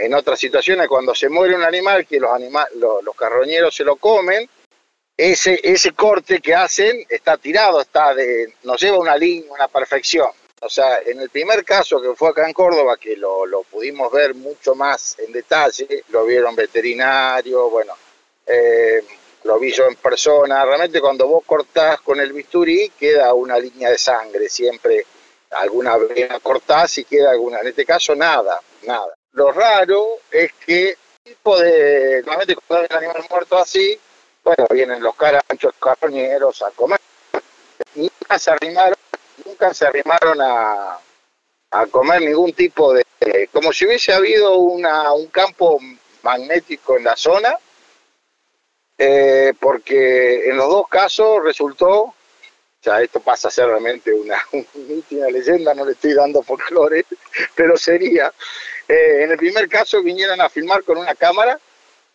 en 0.00 0.14
otras 0.14 0.38
situaciones 0.38 0.88
cuando 0.88 1.14
se 1.14 1.28
muere 1.28 1.54
un 1.54 1.62
animal 1.62 2.06
que 2.06 2.20
los, 2.20 2.30
los 3.02 3.16
carroñeros 3.16 3.74
se 3.74 3.84
lo 3.84 3.96
comen, 3.96 4.48
ese, 5.18 5.58
ese 5.64 5.92
corte 5.92 6.40
que 6.40 6.54
hacen 6.54 7.04
está 7.08 7.36
tirado, 7.36 7.80
está 7.80 8.14
de, 8.14 8.54
nos 8.62 8.80
lleva 8.80 8.98
una 8.98 9.16
línea, 9.16 9.52
una 9.52 9.66
perfección. 9.66 10.30
O 10.60 10.68
sea, 10.68 11.00
en 11.04 11.20
el 11.20 11.28
primer 11.28 11.64
caso 11.64 12.00
que 12.00 12.14
fue 12.14 12.30
acá 12.30 12.46
en 12.46 12.52
Córdoba, 12.52 12.96
que 12.96 13.16
lo, 13.16 13.44
pudimos 13.68 14.12
ver 14.12 14.34
mucho 14.34 14.76
más 14.76 15.18
en 15.18 15.32
detalle, 15.32 16.04
lo 16.10 16.24
vieron 16.24 16.54
veterinario, 16.54 17.68
bueno, 17.68 17.94
eh, 18.46 19.02
lo 19.42 19.58
vi 19.58 19.72
yo 19.72 19.86
en 19.86 19.96
persona. 19.96 20.64
Realmente 20.64 21.00
cuando 21.00 21.26
vos 21.26 21.42
cortás 21.44 22.00
con 22.00 22.20
el 22.20 22.32
bisturí 22.32 22.92
queda 22.98 23.34
una 23.34 23.58
línea 23.58 23.90
de 23.90 23.98
sangre, 23.98 24.48
siempre 24.48 25.04
alguna 25.50 25.96
vena 25.96 26.38
cortás 26.40 26.98
y 26.98 27.04
queda 27.04 27.32
alguna. 27.32 27.60
En 27.60 27.68
este 27.68 27.84
caso 27.84 28.14
nada, 28.14 28.60
nada. 28.82 29.14
Lo 29.32 29.50
raro 29.50 30.18
es 30.30 30.52
que 30.64 30.96
tipo 31.24 31.58
de, 31.58 32.22
normalmente 32.24 32.56
cuando 32.66 32.86
un 32.90 32.96
animal 32.96 33.26
muerto 33.28 33.58
así, 33.58 33.98
bueno, 34.48 34.66
vienen 34.70 35.02
los 35.02 35.14
caranchos, 35.14 35.74
carroñeros 35.78 36.62
a 36.62 36.70
comer. 36.70 36.98
Nunca 37.94 38.38
se 38.38 38.50
arrimaron, 38.50 38.96
nunca 39.44 39.74
se 39.74 39.86
arrimaron 39.86 40.38
a, 40.40 40.98
comer 41.90 42.22
ningún 42.22 42.54
tipo 42.54 42.94
de, 42.94 43.04
como 43.52 43.74
si 43.74 43.84
hubiese 43.84 44.14
habido 44.14 44.54
una, 44.56 45.12
un 45.12 45.26
campo 45.26 45.78
magnético 46.22 46.96
en 46.96 47.04
la 47.04 47.14
zona, 47.14 47.58
eh, 48.96 49.52
porque 49.60 50.48
en 50.48 50.56
los 50.56 50.70
dos 50.70 50.88
casos 50.88 51.44
resultó, 51.44 52.04
o 52.04 52.14
sea, 52.80 53.02
esto 53.02 53.20
pasa 53.20 53.48
a 53.48 53.50
ser 53.50 53.66
realmente 53.66 54.14
una, 54.14 54.40
una 55.10 55.28
leyenda, 55.28 55.74
no 55.74 55.84
le 55.84 55.92
estoy 55.92 56.14
dando 56.14 56.42
folclore, 56.42 57.04
pero 57.54 57.76
sería, 57.76 58.32
eh, 58.88 59.24
en 59.24 59.30
el 59.30 59.36
primer 59.36 59.68
caso 59.68 60.02
vinieron 60.02 60.40
a 60.40 60.48
filmar 60.48 60.84
con 60.84 60.96
una 60.96 61.14
cámara 61.14 61.60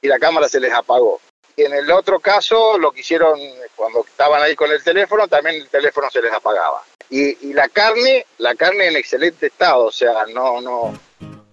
y 0.02 0.08
la 0.08 0.18
cámara 0.18 0.50
se 0.50 0.60
les 0.60 0.74
apagó. 0.74 1.22
Y 1.56 1.64
en 1.64 1.74
el 1.74 1.92
otro 1.92 2.20
caso, 2.20 2.78
lo 2.78 2.92
que 2.92 3.02
hicieron 3.02 3.40
cuando 3.76 4.04
estaban 4.08 4.42
ahí 4.42 4.56
con 4.56 4.72
el 4.72 4.84
teléfono, 4.84 5.28
también 5.28 5.58
el 5.58 5.70
teléfono 5.70 6.10
se 6.10 6.22
les 6.22 6.34
apagaba. 6.34 6.82
Y, 7.10 7.54
la 7.54 7.68
carne, 7.70 8.26
la 8.40 8.56
carne 8.56 8.88
en 8.88 8.96
excelente 8.96 9.48
estado, 9.48 9.86
o 9.86 9.92
sea, 9.92 10.26
no, 10.34 10.60
no, 10.62 10.98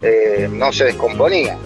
eh, 0.00 0.48
no 0.50 0.72
se 0.72 0.84
descomponía. 0.84 1.58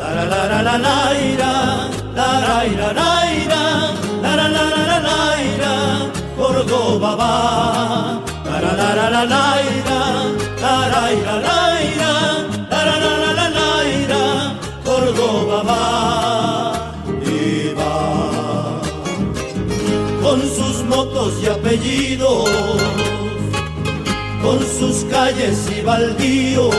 Y 21.43 21.47
apellidos, 21.47 22.51
con 24.43 24.59
sus 24.79 25.05
calles 25.05 25.69
y 25.77 25.81
baldíos, 25.83 26.75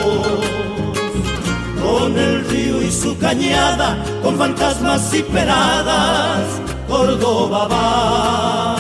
con 1.81 2.17
el 2.17 2.45
río 2.49 2.81
y 2.81 2.91
su 2.91 3.17
cañada, 3.17 3.97
con 4.21 4.37
fantasmas 4.37 5.13
y 5.13 5.23
peradas, 5.23 6.43
Córdoba 6.87 7.67
va 7.67 8.75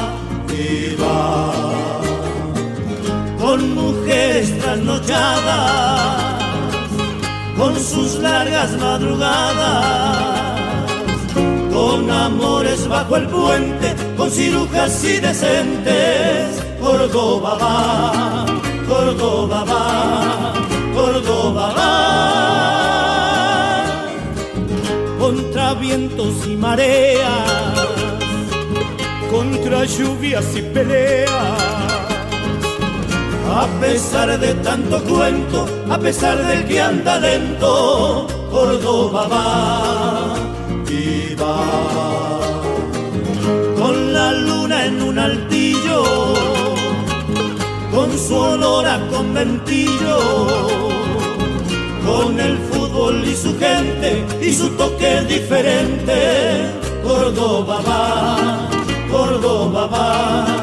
y 0.53 0.95
va. 1.01 1.53
Con 3.39 3.75
mujeres 3.75 4.59
trasnochadas, 4.59 6.23
con 7.57 7.79
sus 7.79 8.15
largas 8.15 8.71
madrugadas, 8.77 10.24
con 11.75 12.09
amores 12.09 12.87
bajo 12.87 13.17
el 13.17 13.27
puente, 13.27 13.93
con 14.15 14.31
cirujas 14.31 15.03
y 15.03 15.19
decentes. 15.19 16.63
Córdoba 16.79 17.57
va, 17.61 18.45
Córdoba 18.87 19.65
va, 19.71 20.53
Córdoba 20.95 21.73
va 21.77 21.91
contra 25.19 25.73
vientos 25.73 26.47
y 26.47 26.55
mareas, 26.55 27.73
contra 29.29 29.83
lluvias 29.85 30.45
y 30.55 30.61
peleas. 30.61 31.31
A 33.61 33.67
pesar 33.81 34.39
de 34.39 34.53
tanto 34.55 35.03
cuento, 35.03 35.65
a 35.89 35.97
pesar 35.97 36.37
del 36.45 36.65
que 36.67 36.81
anda 36.81 37.19
lento, 37.19 38.27
Córdoba 38.51 39.27
va 39.27 40.55
y 40.89 41.35
va. 41.35 42.39
Con 43.79 44.13
la 44.13 44.31
luna 44.31 44.85
en 44.85 45.01
un 45.01 45.19
altillo, 45.19 46.03
con 47.93 48.17
su 48.17 48.35
olor 48.35 48.85
a 48.87 48.99
conventillo, 49.07 50.19
con 52.05 52.39
el 52.39 52.55
y 53.23 53.35
su 53.35 53.57
gente 53.59 54.25
y 54.41 54.53
su 54.53 54.69
toque 54.71 55.21
diferente. 55.21 56.71
Córdoba 57.03 57.81
va, 57.87 58.69
Córdoba 59.11 59.87
va, 59.87 60.55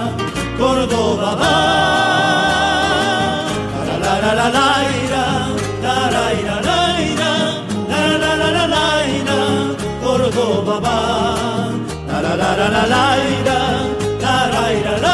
Córdoba 0.59 1.35
va. 1.35 1.83
La 3.87 3.99
la 3.99 4.21
la 4.21 4.35
la 4.35 4.49
la 4.51 5.02
la 12.69 12.87
la 12.87 13.17
la 13.49 13.61
la 14.21 14.37
la 14.53 14.67
la 14.83 15.05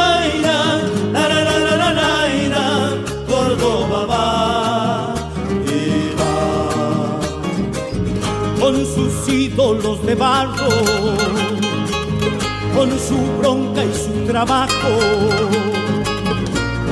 la 1.14 1.24
la 1.24 1.66
la 1.68 1.92
la 1.92 2.12
la 2.54 2.66
Córdoba 3.26 4.00
va 4.10 5.14
va 6.18 6.34
con 8.60 8.74
sus 8.94 9.28
ídolos 9.28 10.04
de 10.04 10.14
barro 10.14 10.68
con 12.74 12.90
su 12.98 13.18
bronca 13.38 13.82
y 13.82 13.92
su 13.94 14.26
trabajo 14.26 14.92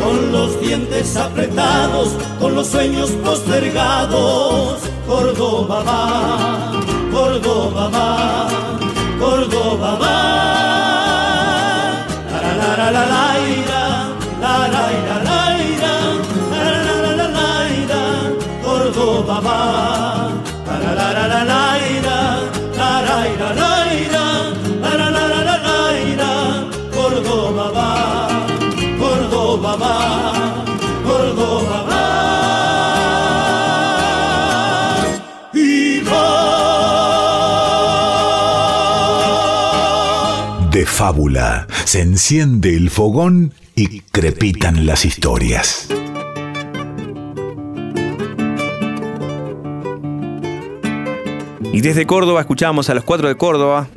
con 0.06 0.30
los 0.30 0.60
dientes 0.60 1.16
apretados, 1.16 2.10
con 2.38 2.54
los 2.54 2.68
sueños 2.68 3.10
postergados, 3.24 4.78
Córdoba 5.06 5.82
va, 5.82 6.72
Córdoba 7.12 7.88
va, 7.88 8.48
Córdoba 9.18 9.98
va 10.00 10.15
fábula 40.96 41.66
se 41.86 42.00
enciende 42.00 42.76
el 42.76 42.90
fogón 42.90 43.54
y 43.76 44.00
crepitan 44.00 44.86
las 44.86 45.04
historias. 45.04 45.88
Y 51.72 51.80
desde 51.82 52.04
Córdoba 52.04 52.40
escuchamos 52.40 52.90
a 52.90 52.94
los 52.94 53.04
cuatro 53.04 53.28
de 53.28 53.36
Córdoba, 53.36 53.88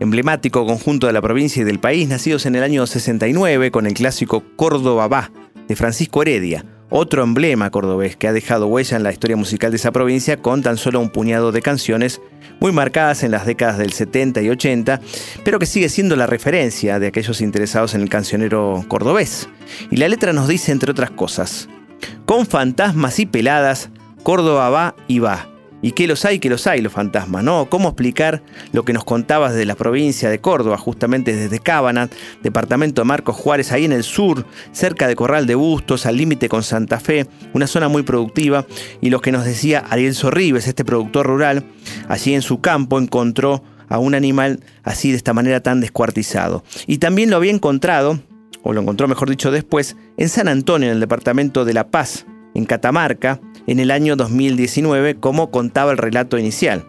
emblemático 0.00 0.66
conjunto 0.66 1.06
de 1.06 1.12
la 1.12 1.22
provincia 1.22 1.62
y 1.62 1.64
del 1.64 1.78
país, 1.78 2.08
nacidos 2.08 2.46
en 2.46 2.56
el 2.56 2.64
año 2.64 2.84
69 2.84 3.70
con 3.70 3.86
el 3.86 3.94
clásico 3.94 4.42
Córdoba 4.56 5.06
va, 5.06 5.30
de 5.68 5.76
Francisco 5.76 6.22
Heredia, 6.22 6.64
otro 6.96 7.22
emblema 7.22 7.70
cordobés 7.70 8.16
que 8.16 8.26
ha 8.26 8.32
dejado 8.32 8.68
huella 8.68 8.96
en 8.96 9.02
la 9.02 9.12
historia 9.12 9.36
musical 9.36 9.70
de 9.70 9.76
esa 9.76 9.92
provincia 9.92 10.38
con 10.38 10.62
tan 10.62 10.78
solo 10.78 10.98
un 10.98 11.10
puñado 11.10 11.52
de 11.52 11.60
canciones 11.60 12.22
muy 12.58 12.72
marcadas 12.72 13.22
en 13.22 13.32
las 13.32 13.44
décadas 13.44 13.76
del 13.76 13.92
70 13.92 14.40
y 14.40 14.48
80, 14.48 15.00
pero 15.44 15.58
que 15.58 15.66
sigue 15.66 15.90
siendo 15.90 16.16
la 16.16 16.26
referencia 16.26 16.98
de 16.98 17.08
aquellos 17.08 17.42
interesados 17.42 17.94
en 17.94 18.00
el 18.00 18.08
cancionero 18.08 18.82
cordobés. 18.88 19.46
Y 19.90 19.96
la 19.96 20.08
letra 20.08 20.32
nos 20.32 20.48
dice, 20.48 20.72
entre 20.72 20.90
otras 20.90 21.10
cosas, 21.10 21.68
con 22.24 22.46
fantasmas 22.46 23.18
y 23.18 23.26
peladas, 23.26 23.90
Córdoba 24.22 24.70
va 24.70 24.96
y 25.06 25.18
va 25.18 25.55
y 25.86 25.92
que 25.92 26.08
los 26.08 26.24
hay, 26.24 26.40
que 26.40 26.50
los 26.50 26.66
hay 26.66 26.80
los 26.80 26.92
fantasmas, 26.92 27.44
¿no? 27.44 27.70
¿Cómo 27.70 27.90
explicar 27.90 28.42
lo 28.72 28.84
que 28.84 28.92
nos 28.92 29.04
contabas 29.04 29.54
de 29.54 29.64
la 29.64 29.76
provincia 29.76 30.28
de 30.28 30.40
Córdoba, 30.40 30.78
justamente 30.78 31.32
desde 31.32 31.60
Cábana, 31.60 32.10
departamento 32.42 33.02
de 33.02 33.06
Marcos 33.06 33.36
Juárez, 33.36 33.70
ahí 33.70 33.84
en 33.84 33.92
el 33.92 34.02
sur, 34.02 34.44
cerca 34.72 35.06
de 35.06 35.14
Corral 35.14 35.46
de 35.46 35.54
Bustos, 35.54 36.04
al 36.04 36.16
límite 36.16 36.48
con 36.48 36.64
Santa 36.64 36.98
Fe, 36.98 37.28
una 37.52 37.68
zona 37.68 37.86
muy 37.86 38.02
productiva, 38.02 38.66
y 39.00 39.10
lo 39.10 39.20
que 39.20 39.30
nos 39.30 39.44
decía 39.44 39.84
Ariel 39.88 40.16
Sorribes, 40.16 40.66
este 40.66 40.84
productor 40.84 41.26
rural, 41.26 41.64
allí 42.08 42.34
en 42.34 42.42
su 42.42 42.60
campo 42.60 42.98
encontró 42.98 43.62
a 43.88 44.00
un 44.00 44.16
animal 44.16 44.64
así 44.82 45.12
de 45.12 45.18
esta 45.18 45.34
manera 45.34 45.62
tan 45.62 45.80
descuartizado. 45.80 46.64
Y 46.88 46.98
también 46.98 47.30
lo 47.30 47.36
había 47.36 47.52
encontrado, 47.52 48.18
o 48.64 48.72
lo 48.72 48.80
encontró 48.80 49.06
mejor 49.06 49.30
dicho 49.30 49.52
después, 49.52 49.96
en 50.16 50.30
San 50.30 50.48
Antonio, 50.48 50.88
en 50.88 50.94
el 50.94 51.00
departamento 51.00 51.64
de 51.64 51.74
La 51.74 51.92
Paz, 51.92 52.26
en 52.56 52.64
Catamarca, 52.64 53.40
en 53.66 53.80
el 53.80 53.90
año 53.90 54.16
2019, 54.16 55.16
como 55.16 55.50
contaba 55.50 55.92
el 55.92 55.98
relato 55.98 56.38
inicial. 56.38 56.84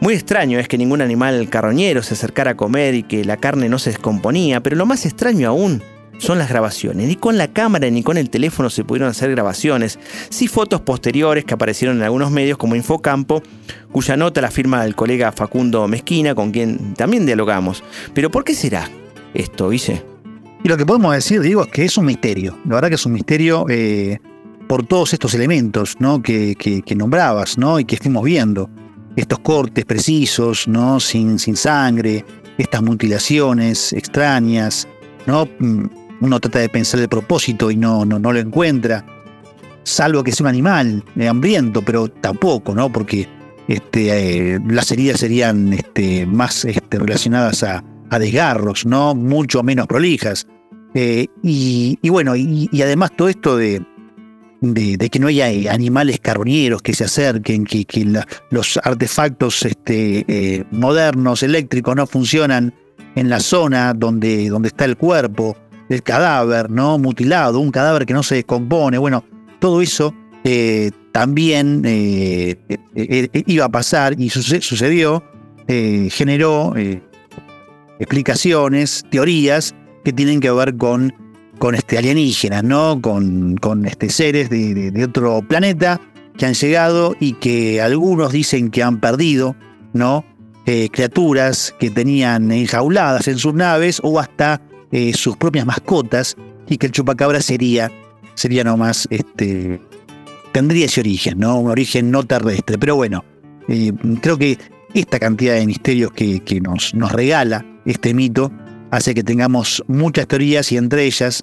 Muy 0.00 0.14
extraño 0.14 0.58
es 0.58 0.68
que 0.68 0.78
ningún 0.78 1.00
animal 1.00 1.48
carroñero 1.48 2.02
se 2.02 2.14
acercara 2.14 2.52
a 2.52 2.56
comer 2.56 2.94
y 2.94 3.02
que 3.02 3.24
la 3.24 3.36
carne 3.36 3.68
no 3.68 3.78
se 3.78 3.90
descomponía, 3.90 4.62
pero 4.62 4.76
lo 4.76 4.86
más 4.86 5.06
extraño 5.06 5.48
aún 5.48 5.82
son 6.18 6.38
las 6.38 6.48
grabaciones. 6.48 7.08
Ni 7.08 7.16
con 7.16 7.38
la 7.38 7.48
cámara 7.48 7.90
ni 7.90 8.02
con 8.02 8.16
el 8.16 8.30
teléfono 8.30 8.70
se 8.70 8.84
pudieron 8.84 9.10
hacer 9.10 9.30
grabaciones, 9.30 9.98
sí 10.30 10.48
fotos 10.48 10.80
posteriores 10.80 11.44
que 11.44 11.54
aparecieron 11.54 11.96
en 11.98 12.02
algunos 12.02 12.30
medios 12.30 12.58
como 12.58 12.76
Infocampo, 12.76 13.42
cuya 13.92 14.16
nota 14.16 14.40
la 14.40 14.50
firma 14.50 14.84
el 14.84 14.94
colega 14.94 15.32
Facundo 15.32 15.86
Mezquina, 15.88 16.34
con 16.34 16.50
quien 16.50 16.94
también 16.94 17.26
dialogamos. 17.26 17.82
Pero 18.14 18.30
¿por 18.30 18.44
qué 18.44 18.54
será 18.54 18.88
esto, 19.34 19.70
Guille? 19.70 20.02
Y 20.62 20.68
lo 20.68 20.76
que 20.76 20.86
podemos 20.86 21.14
decir, 21.14 21.40
digo, 21.42 21.64
es 21.64 21.68
que 21.68 21.84
es 21.84 21.98
un 21.98 22.06
misterio. 22.06 22.58
La 22.64 22.76
verdad 22.76 22.88
que 22.88 22.94
es 22.94 23.04
un 23.04 23.12
misterio. 23.12 23.66
Eh, 23.68 24.18
por 24.74 24.84
todos 24.84 25.12
estos 25.12 25.32
elementos 25.34 25.94
¿no? 26.00 26.20
que, 26.20 26.82
nombrabas 26.96 27.56
¿no? 27.58 27.78
y 27.78 27.84
que 27.84 27.94
estuvimos 27.94 28.24
viendo. 28.24 28.68
Estos 29.14 29.38
cortes 29.38 29.84
precisos, 29.84 30.66
¿no? 30.66 30.98
sin, 30.98 31.38
sin 31.38 31.54
sangre, 31.54 32.24
estas 32.58 32.82
mutilaciones 32.82 33.92
extrañas. 33.92 34.88
¿no? 35.28 35.46
Mm, 35.60 35.84
uno 36.22 36.40
trata 36.40 36.58
de 36.58 36.68
pensar 36.68 36.98
el 36.98 37.08
propósito 37.08 37.70
y 37.70 37.76
no, 37.76 38.04
no, 38.04 38.18
no 38.18 38.32
lo 38.32 38.40
encuentra. 38.40 39.06
Salvo 39.84 40.24
que 40.24 40.32
sea 40.32 40.42
un 40.42 40.48
animal 40.48 41.04
eh, 41.14 41.28
hambriento, 41.28 41.80
pero 41.80 42.08
tampoco, 42.08 42.74
¿no? 42.74 42.90
porque 42.90 43.28
este, 43.68 44.54
eh, 44.54 44.60
las 44.66 44.90
heridas 44.90 45.20
serían 45.20 45.72
este, 45.72 46.26
más 46.26 46.64
este, 46.64 46.98
relacionadas 46.98 47.62
a, 47.62 47.84
desgarros, 48.18 48.86
¿no? 48.86 49.14
mucho 49.14 49.62
menos 49.62 49.86
prolijas. 49.86 50.48
Eh, 50.94 51.26
y, 51.44 52.08
bueno, 52.08 52.34
y, 52.34 52.68
además 52.82 53.10
todo 53.16 53.28
esto 53.28 53.56
de, 53.56 53.84
de, 54.72 54.96
que 55.10 55.18
no 55.18 55.26
haya 55.26 55.50
eh, 55.50 55.68
animales 55.68 56.20
carroñeros 56.20 56.80
que 56.80 56.94
se 56.94 57.04
acerquen, 57.04 57.64
que, 57.64 57.84
los 58.50 58.78
artefactos 58.82 59.64
este, 59.64 60.24
eh, 60.28 60.64
modernos, 60.70 61.42
eléctricos, 61.42 61.94
no 61.94 62.06
funcionan 62.06 62.72
en 63.14 63.28
la 63.28 63.40
zona 63.40 63.92
donde, 63.92 64.48
donde 64.48 64.68
está 64.68 64.86
el 64.86 64.96
cuerpo, 64.96 65.56
el 65.88 66.02
cadáver, 66.02 66.70
¿no? 66.70 66.98
Mutilado, 66.98 67.60
un 67.60 67.70
cadáver 67.70 68.06
que 68.06 68.14
no 68.14 68.22
se 68.22 68.36
descompone. 68.36 68.96
Bueno, 68.98 69.24
todo 69.58 69.82
eso 69.82 70.14
eh, 70.44 70.90
también 71.12 71.82
iba 73.46 73.64
a 73.64 73.68
pasar 73.68 74.18
y 74.18 74.30
sucedió, 74.30 75.22
generó 75.66 76.74
explicaciones, 77.98 79.04
teorías 79.10 79.74
que 80.04 80.12
tienen 80.12 80.40
que 80.40 80.50
ver 80.50 80.76
con 80.76 81.14
con 81.64 81.74
este, 81.74 81.96
alienígenas, 81.96 82.62
¿no? 82.62 83.00
Con, 83.00 83.56
con 83.56 83.86
este, 83.86 84.10
seres 84.10 84.50
de, 84.50 85.02
otro 85.02 85.40
planeta 85.48 85.98
que 86.36 86.44
han 86.44 86.52
llegado 86.52 87.16
y 87.18 87.32
que 87.32 87.80
algunos 87.80 88.32
dicen 88.32 88.70
que 88.70 88.82
han 88.82 89.00
perdido, 89.00 89.56
¿no? 89.94 90.26
eh, 90.66 90.90
criaturas 90.92 91.74
que 91.80 91.88
tenían 91.88 92.52
enjauladas 92.52 93.28
en 93.28 93.38
sus 93.38 93.54
naves 93.54 93.98
o 94.02 94.20
hasta 94.20 94.60
eh, 94.92 95.14
sus 95.14 95.38
propias 95.38 95.64
mascotas 95.64 96.36
y 96.68 96.76
que 96.76 96.84
el 96.84 96.92
chupacabra 96.92 97.40
sería, 97.40 97.90
sería 98.34 98.62
nomás, 98.62 99.08
este, 99.08 99.80
tendría 100.52 100.84
ese 100.84 101.00
origen, 101.00 101.38
¿no? 101.38 101.58
Un 101.58 101.70
origen 101.70 102.10
no 102.10 102.24
terrestre. 102.24 102.76
Pero 102.76 102.96
bueno, 102.96 103.24
eh, 103.68 103.90
creo 104.20 104.36
que 104.36 104.58
esta 104.92 105.18
cantidad 105.18 105.54
de 105.54 105.64
misterios 105.64 106.12
que, 106.12 106.60
nos, 106.62 106.92
nos 106.92 107.10
regala 107.10 107.64
este 107.86 108.12
mito 108.12 108.52
hace 108.90 109.14
que 109.14 109.24
tengamos 109.24 109.82
muchas 109.86 110.28
teorías 110.28 110.70
y 110.70 110.76
entre 110.76 111.06
ellas 111.06 111.42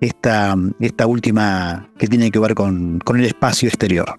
esta, 0.00 0.54
esta 0.80 1.06
última 1.06 1.90
que 1.98 2.06
tiene 2.06 2.30
que 2.30 2.38
ver 2.38 2.54
con, 2.54 2.98
con 3.00 3.18
el 3.18 3.26
espacio 3.26 3.68
exterior. 3.68 4.16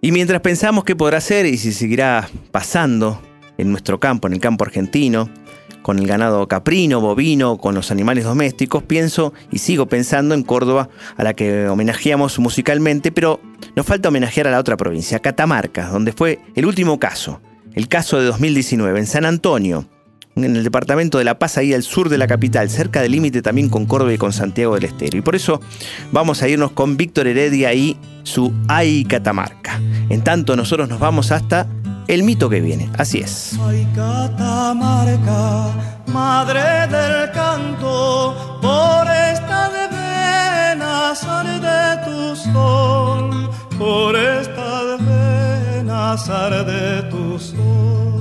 Y 0.00 0.12
mientras 0.12 0.40
pensamos 0.42 0.84
qué 0.84 0.94
podrá 0.94 1.20
ser 1.20 1.46
y 1.46 1.56
si 1.56 1.72
seguirá 1.72 2.28
pasando 2.50 3.22
en 3.56 3.70
nuestro 3.70 3.98
campo, 4.00 4.26
en 4.26 4.34
el 4.34 4.40
campo 4.40 4.64
argentino, 4.64 5.30
con 5.84 5.98
el 5.98 6.06
ganado 6.06 6.48
caprino, 6.48 7.00
bovino, 7.00 7.58
con 7.58 7.74
los 7.74 7.90
animales 7.90 8.24
domésticos, 8.24 8.82
pienso 8.82 9.34
y 9.50 9.58
sigo 9.58 9.86
pensando 9.86 10.34
en 10.34 10.42
Córdoba, 10.42 10.88
a 11.16 11.22
la 11.22 11.34
que 11.34 11.68
homenajeamos 11.68 12.38
musicalmente, 12.38 13.12
pero 13.12 13.40
nos 13.76 13.84
falta 13.84 14.08
homenajear 14.08 14.48
a 14.48 14.50
la 14.50 14.58
otra 14.58 14.76
provincia, 14.78 15.20
Catamarca, 15.20 15.88
donde 15.88 16.12
fue 16.12 16.40
el 16.54 16.64
último 16.64 16.98
caso, 16.98 17.42
el 17.74 17.88
caso 17.88 18.18
de 18.18 18.24
2019, 18.24 18.98
en 18.98 19.06
San 19.06 19.26
Antonio, 19.26 19.86
en 20.36 20.56
el 20.56 20.64
departamento 20.64 21.18
de 21.18 21.24
La 21.24 21.38
Paz, 21.38 21.58
ahí 21.58 21.72
al 21.74 21.82
sur 21.82 22.08
de 22.08 22.18
la 22.18 22.26
capital, 22.26 22.68
cerca 22.70 23.00
del 23.02 23.12
límite 23.12 23.42
también 23.42 23.68
con 23.68 23.86
Córdoba 23.86 24.12
y 24.12 24.18
con 24.18 24.32
Santiago 24.32 24.74
del 24.74 24.84
Estero. 24.84 25.18
Y 25.18 25.22
por 25.22 25.36
eso 25.36 25.60
vamos 26.12 26.42
a 26.42 26.48
irnos 26.48 26.72
con 26.72 26.96
Víctor 26.96 27.26
Heredia 27.26 27.72
y 27.74 27.96
su 28.24 28.52
Ay 28.68 29.04
Catamarca. 29.04 29.80
En 30.08 30.22
tanto, 30.22 30.56
nosotros 30.56 30.88
nos 30.88 30.98
vamos 30.98 31.30
hasta 31.30 31.66
el 32.08 32.22
mito 32.22 32.48
que 32.50 32.60
viene. 32.60 32.90
Así 32.98 33.18
es. 33.18 33.58
Ay, 33.66 33.86
Catamarca, 33.94 35.70
madre 36.06 36.86
del 36.88 37.30
canto, 37.32 38.58
por 38.60 39.06
esta 39.10 39.70
de 39.70 39.88
venas 39.96 41.26
de 41.60 42.04
tu 42.04 42.36
sol, 42.36 43.50
por 43.78 44.16
esta 44.16 44.84
de 44.84 44.96
venas 45.04 46.26
de 46.26 47.02
tu 47.10 47.38
sol. 47.38 48.13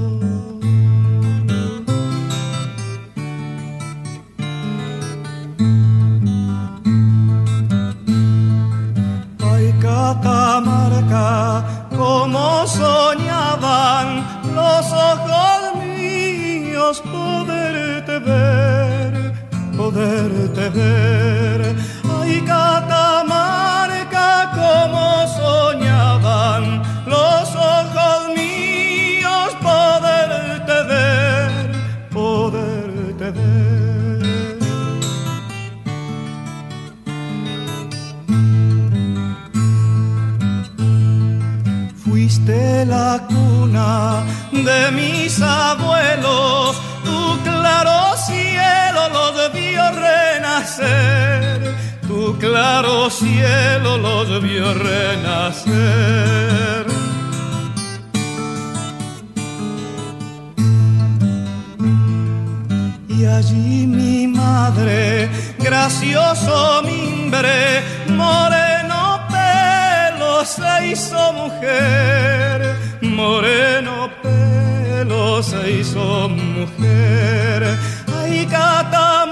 Allí 63.33 63.87
mi 63.87 64.27
madre, 64.27 65.29
gracioso 65.59 66.81
mimbre, 66.83 67.81
moreno 68.07 69.19
pelo 69.33 70.45
se 70.45 70.87
hizo 70.87 71.33
mujer, 71.33 72.75
moreno 73.01 74.09
pelo 74.21 75.41
se 75.41 75.71
hizo 75.71 76.29
mujer. 76.29 77.77
Ay, 78.21 78.45
Catamarca, 78.45 79.22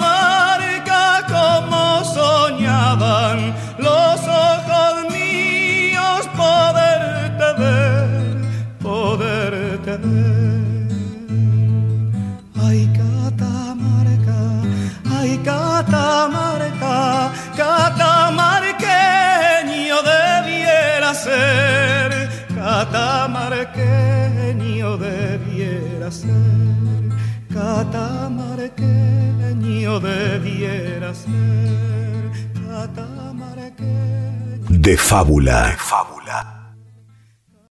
debiera 26.11 26.13
ser, 26.13 26.27
catamarqueño 27.53 29.99
debiera 29.99 31.13
ser, 31.13 32.31
catamarqueño. 32.67 34.65
De 34.69 34.97
fábula. 34.97 35.67
De 35.67 35.77
fábula. 35.77 36.10